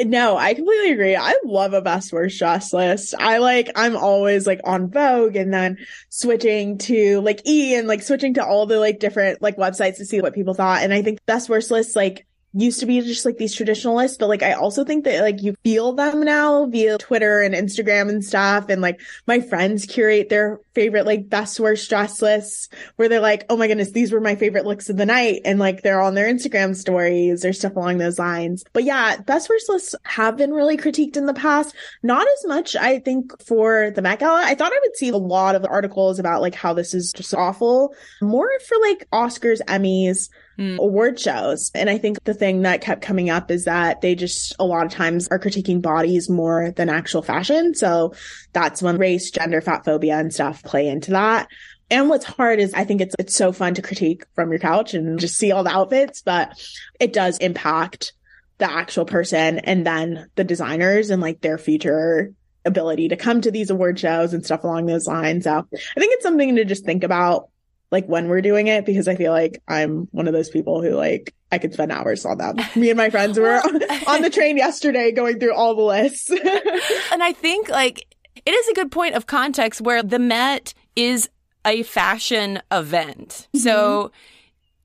No, 0.00 0.36
I 0.36 0.54
completely 0.54 0.92
agree. 0.92 1.16
I 1.16 1.34
love 1.44 1.72
a 1.72 1.82
best 1.82 2.12
worst 2.12 2.38
dress 2.38 2.72
list. 2.72 3.16
I 3.18 3.38
like, 3.38 3.72
I'm 3.74 3.96
always 3.96 4.46
like 4.46 4.60
on 4.62 4.90
Vogue 4.90 5.34
and 5.34 5.52
then 5.52 5.78
switching 6.08 6.78
to 6.78 7.20
like 7.22 7.44
E 7.44 7.74
and 7.74 7.88
like 7.88 8.02
switching 8.02 8.34
to 8.34 8.44
all 8.44 8.66
the 8.66 8.78
like 8.78 9.00
different 9.00 9.42
like 9.42 9.56
websites 9.56 9.96
to 9.96 10.04
see 10.04 10.20
what 10.20 10.34
people 10.34 10.54
thought. 10.54 10.82
And 10.82 10.94
I 10.94 11.02
think 11.02 11.18
best 11.26 11.48
worst 11.48 11.72
lists 11.72 11.96
like 11.96 12.27
used 12.54 12.80
to 12.80 12.86
be 12.86 13.00
just 13.00 13.24
like 13.24 13.36
these 13.36 13.54
traditionalists, 13.54 14.16
but 14.16 14.28
like 14.28 14.42
I 14.42 14.52
also 14.52 14.84
think 14.84 15.04
that 15.04 15.22
like 15.22 15.42
you 15.42 15.54
feel 15.64 15.92
them 15.92 16.22
now 16.22 16.66
via 16.66 16.98
Twitter 16.98 17.42
and 17.42 17.54
Instagram 17.54 18.08
and 18.08 18.24
stuff. 18.24 18.68
And 18.68 18.80
like 18.80 19.00
my 19.26 19.40
friends 19.40 19.84
curate 19.84 20.28
their 20.28 20.60
favorite 20.74 21.06
like 21.06 21.28
best 21.28 21.60
worst 21.60 21.88
dress 21.88 22.22
lists 22.22 22.68
where 22.96 23.08
they're 23.08 23.20
like, 23.20 23.44
oh 23.50 23.56
my 23.56 23.66
goodness, 23.66 23.92
these 23.92 24.12
were 24.12 24.20
my 24.20 24.34
favorite 24.34 24.64
looks 24.64 24.88
of 24.88 24.96
the 24.96 25.06
night. 25.06 25.42
And 25.44 25.58
like 25.58 25.82
they're 25.82 26.00
on 26.00 26.14
their 26.14 26.32
Instagram 26.32 26.74
stories 26.74 27.44
or 27.44 27.52
stuff 27.52 27.76
along 27.76 27.98
those 27.98 28.18
lines. 28.18 28.64
But 28.72 28.84
yeah, 28.84 29.18
best 29.18 29.48
worst 29.50 29.68
lists 29.68 29.94
have 30.04 30.36
been 30.36 30.52
really 30.52 30.76
critiqued 30.76 31.16
in 31.16 31.26
the 31.26 31.34
past. 31.34 31.74
Not 32.02 32.26
as 32.26 32.46
much, 32.46 32.76
I 32.76 32.98
think, 32.98 33.42
for 33.42 33.90
the 33.90 34.02
Met 34.02 34.20
Gala. 34.20 34.42
I 34.44 34.54
thought 34.54 34.72
I 34.72 34.80
would 34.82 34.96
see 34.96 35.10
a 35.10 35.16
lot 35.16 35.54
of 35.54 35.64
articles 35.64 36.18
about 36.18 36.40
like 36.40 36.54
how 36.54 36.72
this 36.72 36.94
is 36.94 37.12
just 37.12 37.34
awful. 37.34 37.94
More 38.22 38.50
for 38.66 38.78
like 38.80 39.06
Oscars, 39.12 39.60
Emmys, 39.66 40.30
mm. 40.58 40.78
award 40.78 41.18
shows. 41.18 41.70
And 41.74 41.88
I 41.88 41.98
think 41.98 42.22
the 42.24 42.34
thing 42.34 42.62
that 42.62 42.80
kept 42.80 43.02
coming 43.02 43.30
up 43.30 43.50
is 43.50 43.64
that 43.64 44.00
they 44.00 44.14
just 44.14 44.54
a 44.58 44.64
lot 44.64 44.84
of 44.84 44.92
times 44.92 45.28
are 45.28 45.38
critiquing 45.38 45.80
bodies 45.80 46.28
more 46.28 46.72
than 46.72 46.88
actual 46.88 47.22
fashion. 47.22 47.74
So 47.74 48.14
that's 48.52 48.82
when 48.82 48.98
race, 48.98 49.30
gender, 49.30 49.60
fat 49.60 49.84
phobia 49.84 50.18
and 50.18 50.32
stuff 50.32 50.62
play 50.62 50.88
into 50.88 51.12
that. 51.12 51.48
And 51.90 52.08
what's 52.08 52.26
hard 52.26 52.58
is 52.58 52.74
I 52.74 52.84
think 52.84 53.00
it's 53.00 53.14
it's 53.18 53.34
so 53.34 53.52
fun 53.52 53.74
to 53.74 53.82
critique 53.82 54.24
from 54.34 54.50
your 54.50 54.58
couch 54.58 54.92
and 54.94 55.18
just 55.18 55.36
see 55.36 55.52
all 55.52 55.64
the 55.64 55.74
outfits, 55.74 56.22
but 56.22 56.52
it 57.00 57.12
does 57.12 57.38
impact 57.38 58.12
the 58.58 58.70
actual 58.70 59.04
person 59.04 59.60
and 59.60 59.86
then 59.86 60.28
the 60.34 60.44
designers 60.44 61.10
and 61.10 61.22
like 61.22 61.40
their 61.40 61.58
future 61.58 62.32
ability 62.64 63.08
to 63.08 63.16
come 63.16 63.40
to 63.40 63.50
these 63.50 63.70
award 63.70 63.98
shows 63.98 64.34
and 64.34 64.44
stuff 64.44 64.64
along 64.64 64.86
those 64.86 65.06
lines. 65.06 65.44
So 65.44 65.52
I 65.72 66.00
think 66.00 66.12
it's 66.14 66.24
something 66.24 66.56
to 66.56 66.64
just 66.64 66.84
think 66.84 67.04
about 67.04 67.48
like 67.90 68.06
when 68.06 68.28
we're 68.28 68.42
doing 68.42 68.66
it 68.66 68.84
because 68.84 69.08
I 69.08 69.16
feel 69.16 69.32
like 69.32 69.62
I'm 69.66 70.08
one 70.10 70.26
of 70.26 70.34
those 70.34 70.50
people 70.50 70.82
who 70.82 70.90
like 70.90 71.34
I 71.50 71.58
could 71.58 71.72
spend 71.72 71.92
hours 71.92 72.26
on 72.26 72.38
them. 72.38 72.56
Me 72.76 72.90
and 72.90 72.96
my 72.96 73.10
friends 73.10 73.38
were 73.38 73.54
on 74.06 74.22
the 74.22 74.30
train 74.30 74.56
yesterday 74.56 75.12
going 75.12 75.38
through 75.38 75.54
all 75.54 75.74
the 75.74 75.82
lists. 75.82 76.30
and 77.12 77.22
I 77.22 77.32
think 77.32 77.68
like 77.68 78.06
it 78.44 78.50
is 78.50 78.68
a 78.68 78.74
good 78.74 78.90
point 78.90 79.14
of 79.14 79.26
context 79.26 79.80
where 79.80 80.02
the 80.02 80.18
Met 80.18 80.74
is 80.96 81.28
a 81.64 81.82
fashion 81.82 82.60
event. 82.70 83.48
Mm-hmm. 83.54 83.58
So 83.58 84.12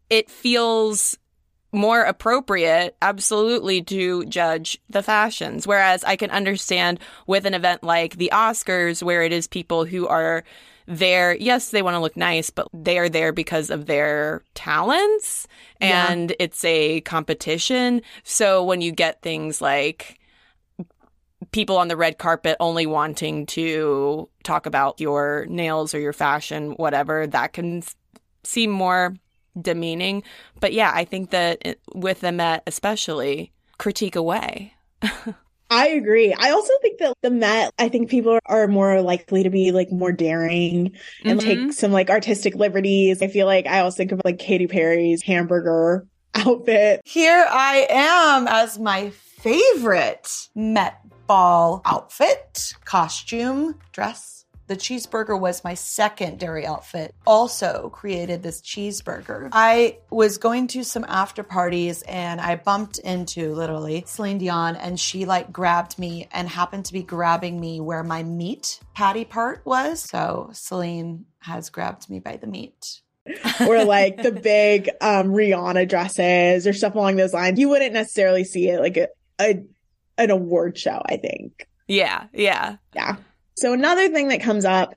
it 0.09 0.29
feels 0.29 1.17
more 1.71 2.01
appropriate, 2.03 2.95
absolutely, 3.01 3.81
to 3.81 4.25
judge 4.25 4.79
the 4.89 5.01
fashions. 5.01 5.65
Whereas 5.65 6.03
I 6.03 6.15
can 6.15 6.29
understand 6.29 6.99
with 7.25 7.45
an 7.45 7.53
event 7.55 7.83
like 7.83 8.17
the 8.17 8.29
Oscars, 8.31 9.01
where 9.01 9.23
it 9.23 9.33
is 9.33 9.47
people 9.47 9.85
who 9.85 10.07
are 10.07 10.43
there, 10.87 11.35
yes, 11.35 11.69
they 11.69 11.81
want 11.81 11.95
to 11.95 11.99
look 11.99 12.17
nice, 12.17 12.49
but 12.49 12.67
they 12.73 12.97
are 12.97 13.09
there 13.09 13.31
because 13.31 13.69
of 13.69 13.85
their 13.85 14.43
talents 14.53 15.47
and 15.79 16.29
yeah. 16.31 16.35
it's 16.39 16.63
a 16.65 17.01
competition. 17.01 18.01
So 18.23 18.63
when 18.63 18.81
you 18.81 18.91
get 18.91 19.21
things 19.21 19.61
like 19.61 20.19
people 21.51 21.77
on 21.77 21.87
the 21.87 21.97
red 21.97 22.17
carpet 22.17 22.57
only 22.59 22.85
wanting 22.85 23.45
to 23.45 24.29
talk 24.43 24.65
about 24.65 24.99
your 24.99 25.45
nails 25.49 25.93
or 25.93 25.99
your 25.99 26.13
fashion, 26.13 26.71
whatever, 26.71 27.27
that 27.27 27.53
can 27.53 27.83
seem 28.43 28.71
more 28.71 29.15
demeaning. 29.59 30.23
But 30.59 30.73
yeah, 30.73 30.91
I 30.93 31.05
think 31.05 31.29
that 31.29 31.59
eh, 31.63 31.75
with 31.93 32.21
the 32.21 32.31
Met, 32.31 32.63
especially, 32.67 33.51
critique 33.77 34.15
away. 34.15 34.73
I 35.73 35.88
agree. 35.88 36.33
I 36.33 36.51
also 36.51 36.71
think 36.81 36.99
that 36.99 37.17
the 37.21 37.31
Met, 37.31 37.73
I 37.79 37.89
think 37.89 38.09
people 38.09 38.38
are 38.45 38.67
more 38.67 39.01
likely 39.01 39.43
to 39.43 39.49
be 39.49 39.71
like 39.71 39.91
more 39.91 40.12
daring 40.12 40.95
and 41.23 41.39
mm-hmm. 41.39 41.65
take 41.65 41.73
some 41.73 41.91
like 41.91 42.12
artistic 42.12 42.53
liberties. 42.53 43.23
I 43.23 43.27
feel 43.27 43.47
like 43.47 43.65
I 43.65 43.79
also 43.79 43.97
think 43.97 44.12
of 44.12 44.21
like 44.23 44.38
Katy 44.38 44.67
Perry's 44.67 45.23
hamburger 45.23 46.05
outfit. 46.36 47.01
Here 47.05 47.45
I 47.49 47.88
am 47.89 48.47
as 48.47 48.77
my 48.77 49.09
favorite 49.09 50.29
Met 50.53 50.99
Ball 51.25 51.81
outfit, 51.86 52.73
costume, 52.86 53.79
dress 53.93 54.42
the 54.67 54.76
cheeseburger 54.76 55.39
was 55.39 55.63
my 55.63 55.73
second 55.73 56.39
dairy 56.39 56.65
outfit. 56.65 57.13
Also 57.26 57.89
created 57.89 58.43
this 58.43 58.62
cheeseburger. 58.62 59.49
I 59.52 59.97
was 60.10 60.38
going 60.38 60.67
to 60.67 60.84
some 60.84 61.06
after 61.08 61.43
parties 61.43 62.02
and 62.04 62.39
I 62.39 62.56
bumped 62.56 62.99
into 62.99 63.54
literally 63.54 64.04
Celine 64.08 64.38
Dion 64.38 64.76
and 64.76 64.99
she 64.99 65.26
like 65.26 65.52
grabbed 65.52 65.99
me 65.99 66.28
and 66.32 66.47
happened 66.47 66.86
to 66.86 66.93
be 66.93 67.04
grabbing 67.04 67.60
me 67.60 67.82
where 67.82 68.04
my 68.04 68.23
meat 68.23 68.80
patty 68.93 69.26
part 69.26 69.65
was. 69.65 70.02
So 70.02 70.49
Celine 70.54 71.26
has 71.39 71.69
grabbed 71.69 72.10
me 72.10 72.19
by 72.19 72.38
the 72.38 72.47
meat. 72.47 73.02
or 73.62 73.86
like 73.86 74.21
the 74.21 74.34
big 74.34 74.89
um 74.99 75.30
Rihanna 75.30 75.88
dresses 75.88 76.67
or 76.67 76.73
stuff 76.73 76.95
along 76.95 77.15
those 77.15 77.34
lines. 77.34 77.58
You 77.58 77.69
wouldn't 77.69 77.93
necessarily 77.93 78.43
see 78.43 78.67
it 78.67 78.82
like 78.82 78.97
a, 78.97 79.08
a 79.39 79.63
an 80.17 80.30
award 80.30 80.78
show, 80.78 81.02
I 81.06 81.17
think. 81.17 81.67
Yeah, 81.88 82.26
yeah. 82.34 82.78
Yeah. 82.93 83.17
So 83.55 83.73
another 83.73 84.09
thing 84.09 84.29
that 84.29 84.41
comes 84.41 84.65
up, 84.65 84.95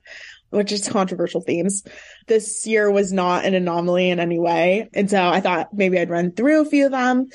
which 0.49 0.71
is 0.71 0.87
controversial 0.87 1.41
themes, 1.41 1.83
this 2.27 2.65
year 2.65 2.89
was 2.89 3.11
not 3.11 3.45
an 3.45 3.53
anomaly 3.53 4.09
in 4.09 4.19
any 4.19 4.39
way. 4.39 4.89
And 4.93 5.09
so 5.09 5.27
I 5.27 5.41
thought 5.41 5.73
maybe 5.73 5.99
I'd 5.99 6.09
run 6.09 6.31
through 6.31 6.61
a 6.61 6.65
few 6.65 6.85
of 6.85 6.91
them. 6.91 7.27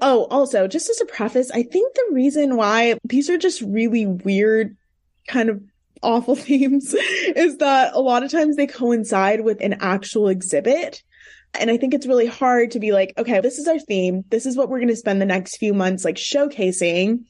Oh, 0.00 0.26
also, 0.30 0.68
just 0.68 0.88
as 0.88 1.00
a 1.00 1.06
preface, 1.06 1.50
I 1.50 1.62
think 1.62 1.94
the 1.94 2.10
reason 2.12 2.56
why 2.56 2.98
these 3.04 3.28
are 3.28 3.38
just 3.38 3.60
really 3.62 4.06
weird, 4.06 4.76
kind 5.26 5.50
of 5.50 5.62
awful 6.02 6.36
themes 6.36 6.94
is 6.94 7.58
that 7.58 7.92
a 7.94 8.00
lot 8.00 8.22
of 8.22 8.30
times 8.30 8.56
they 8.56 8.66
coincide 8.66 9.42
with 9.42 9.60
an 9.60 9.74
actual 9.80 10.28
exhibit. 10.28 11.02
And 11.58 11.70
I 11.70 11.76
think 11.76 11.94
it's 11.94 12.06
really 12.06 12.26
hard 12.26 12.70
to 12.72 12.78
be 12.78 12.92
like, 12.92 13.12
okay, 13.18 13.40
this 13.40 13.58
is 13.58 13.66
our 13.66 13.80
theme. 13.80 14.24
This 14.30 14.46
is 14.46 14.56
what 14.56 14.68
we're 14.68 14.78
going 14.78 14.88
to 14.88 14.96
spend 14.96 15.20
the 15.20 15.26
next 15.26 15.56
few 15.56 15.74
months 15.74 16.04
like 16.04 16.14
showcasing, 16.14 17.24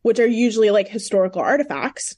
which 0.00 0.18
are 0.18 0.26
usually 0.26 0.70
like 0.70 0.88
historical 0.88 1.42
artifacts 1.42 2.16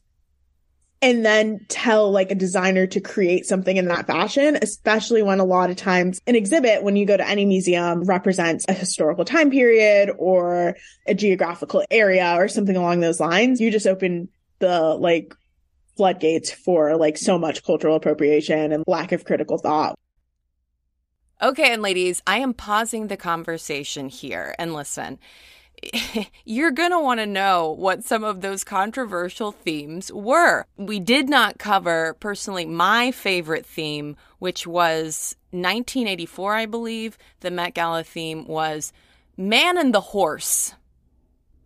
and 1.01 1.25
then 1.25 1.65
tell 1.69 2.11
like 2.11 2.31
a 2.31 2.35
designer 2.35 2.87
to 2.89 3.01
create 3.01 3.47
something 3.47 3.77
in 3.77 3.87
that 3.87 4.07
fashion, 4.07 4.59
especially 4.61 5.23
when 5.23 5.39
a 5.39 5.45
lot 5.45 5.71
of 5.71 5.77
times 5.77 6.21
an 6.27 6.35
exhibit, 6.35 6.83
when 6.83 6.97
you 6.97 7.07
go 7.07 7.17
to 7.17 7.29
any 7.29 7.45
museum, 7.45 8.05
represents 8.05 8.65
a 8.69 8.73
historical 8.73 9.25
time 9.25 9.51
period 9.51 10.11
or 10.19 10.77
a 11.07 11.15
geographical 11.15 11.85
area 11.91 12.35
or 12.37 12.49
something 12.49 12.77
along 12.77 13.01
those 13.01 13.21
lines. 13.21 13.61
You 13.61 13.71
just 13.71 13.87
open 13.87 14.29
the 14.59 14.95
like 14.95 15.35
floodgates 15.97 16.51
for 16.51 16.97
like 16.97 17.17
so 17.17 17.39
much 17.39 17.65
cultural 17.65 17.97
appropriation 17.97 18.73
and 18.73 18.85
lack 18.87 19.13
of 19.13 19.25
critical 19.25 19.59
thought. 19.59 19.97
Okay, 21.41 21.73
and 21.73 21.83
ladies, 21.83 22.21
I 22.27 22.39
am 22.39 22.53
pausing 22.53 23.07
the 23.07 23.17
conversation 23.17 24.09
here 24.09 24.57
and 24.59 24.75
listen. 24.75 25.21
you're 26.45 26.71
going 26.71 26.91
to 26.91 27.01
want 27.01 27.21
to 27.21 27.27
know 27.27 27.71
what 27.71 28.05
some 28.05 28.25
of 28.25 28.41
those 28.41 28.65
controversial 28.65 29.53
themes 29.53 30.13
were. 30.13 30.67
We 30.77 31.01
did 31.01 31.29
not 31.29 31.59
cover, 31.59 32.17
personally, 32.21 32.67
my 32.67 33.11
favorite 33.11 33.67
theme, 33.67 34.17
which 34.39 34.67
was 34.67 35.37
1984, 35.51 36.55
I 36.55 36.67
believe. 36.67 37.19
The 37.41 37.51
Met 37.51 37.75
Gala 37.75 38.05
theme 38.05 38.47
was 38.47 38.93
Man 39.37 39.79
and 39.79 39.95
the 39.95 40.01
Horse. 40.01 40.75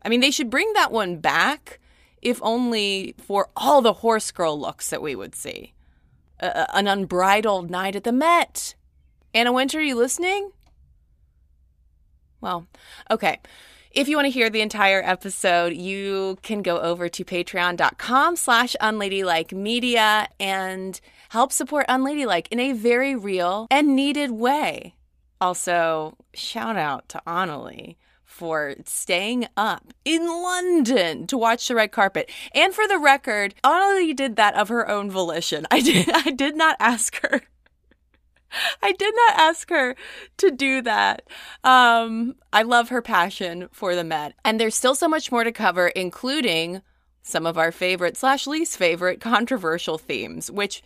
I 0.03 0.09
mean, 0.09 0.20
they 0.20 0.31
should 0.31 0.51
bring 0.51 0.72
that 0.75 0.92
one 0.92 1.18
back, 1.18 1.79
if 2.20 2.40
only 2.42 3.14
for 3.18 3.48
all 3.57 3.83
the 3.83 3.92
horse 3.92 4.31
girl 4.31 4.59
looks 4.59 4.90
that 4.90 5.03
we 5.03 5.14
would 5.14 5.35
see. 5.35 5.75
Uh, 6.40 6.66
an 6.75 6.88
unbridled 6.88 7.70
night 7.70 7.94
at 7.94 8.05
the 8.05 8.12
Met. 8.12 8.75
Anna 9.33 9.53
Wintour, 9.53 9.81
are 9.81 9.85
you 9.85 9.94
listening? 9.94 10.51
Well, 12.40 12.66
okay. 13.11 13.38
If 13.94 14.09
you 14.09 14.16
want 14.16 14.24
to 14.24 14.31
hear 14.31 14.48
the 14.48 14.62
entire 14.62 15.02
episode, 15.05 15.74
you 15.74 16.38
can 16.42 16.62
go 16.62 16.81
over 16.81 17.11
to 17.11 17.24
patreon.com 17.26 18.37
slash 18.37 18.74
unladylike 18.81 19.52
media 19.52 20.28
and 20.40 20.98
help 21.28 21.52
support 21.52 21.85
Unladylike 21.88 22.48
in 22.50 22.59
a 22.59 22.72
very 22.72 23.14
real 23.14 23.66
and 23.70 23.94
needed 23.94 24.31
way. 24.31 24.94
Also, 25.42 26.16
shout 26.33 26.76
out 26.76 27.07
to 27.11 27.20
Anuli 27.26 27.96
for 28.24 28.76
staying 28.87 29.46
up 29.59 29.92
in 30.07 30.26
London 30.26 31.26
to 31.26 31.37
watch 31.37 31.68
the 31.68 31.74
red 31.74 31.92
carpet. 31.92 32.31
And 32.55 32.72
for 32.74 32.88
the 32.88 32.98
record, 32.98 33.55
Anuli 33.62 34.16
did 34.16 34.37
that 34.37 34.55
of 34.55 34.70
her 34.70 34.88
own 34.88 35.11
volition. 35.11 35.66
I 35.70 35.81
did 35.81 36.09
I 36.14 36.31
did 36.31 36.57
not 36.57 36.76
ask 36.81 37.20
her. 37.20 37.42
I 38.82 38.92
did 38.92 39.14
not 39.14 39.38
ask 39.38 39.70
her 39.70 39.96
to 40.38 40.50
do 40.50 40.82
that. 40.82 41.22
Um, 41.64 42.36
I 42.52 42.62
love 42.62 42.88
her 42.88 43.02
passion 43.02 43.68
for 43.72 43.94
the 43.94 44.04
Met. 44.04 44.34
And 44.44 44.58
there's 44.60 44.74
still 44.74 44.94
so 44.94 45.08
much 45.08 45.32
more 45.32 45.44
to 45.44 45.52
cover, 45.52 45.88
including 45.88 46.82
some 47.22 47.46
of 47.46 47.56
our 47.56 47.70
favorite 47.70 48.16
slash 48.16 48.46
least 48.46 48.76
favorite 48.76 49.20
controversial 49.32 49.98
themes, 49.98 50.50
which, 50.50 50.82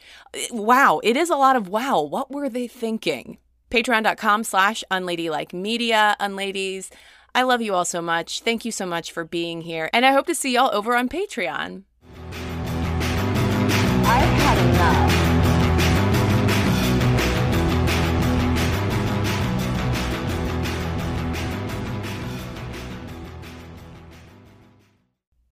wow, 0.50 1.00
it 1.02 1.16
is 1.16 1.30
a 1.30 1.36
lot 1.36 1.56
of 1.56 1.68
wow. 1.68 2.00
What 2.00 2.30
were 2.30 2.48
they 2.48 2.66
thinking? 2.68 3.38
Patreon.com 3.70 4.44
slash 4.44 4.84
unladylike 4.90 5.52
media, 5.52 6.16
unladies. 6.20 6.90
I 7.34 7.42
love 7.42 7.60
you 7.60 7.74
all 7.74 7.84
so 7.84 8.00
much. 8.00 8.40
Thank 8.40 8.64
you 8.64 8.72
so 8.72 8.86
much 8.86 9.12
for 9.12 9.24
being 9.24 9.60
here. 9.60 9.90
And 9.92 10.06
I 10.06 10.12
hope 10.12 10.26
to 10.26 10.34
see 10.34 10.54
y'all 10.54 10.74
over 10.74 10.96
on 10.96 11.08
Patreon. 11.08 11.82
I've 14.08 14.40
had 14.40 14.58
enough. 14.58 15.15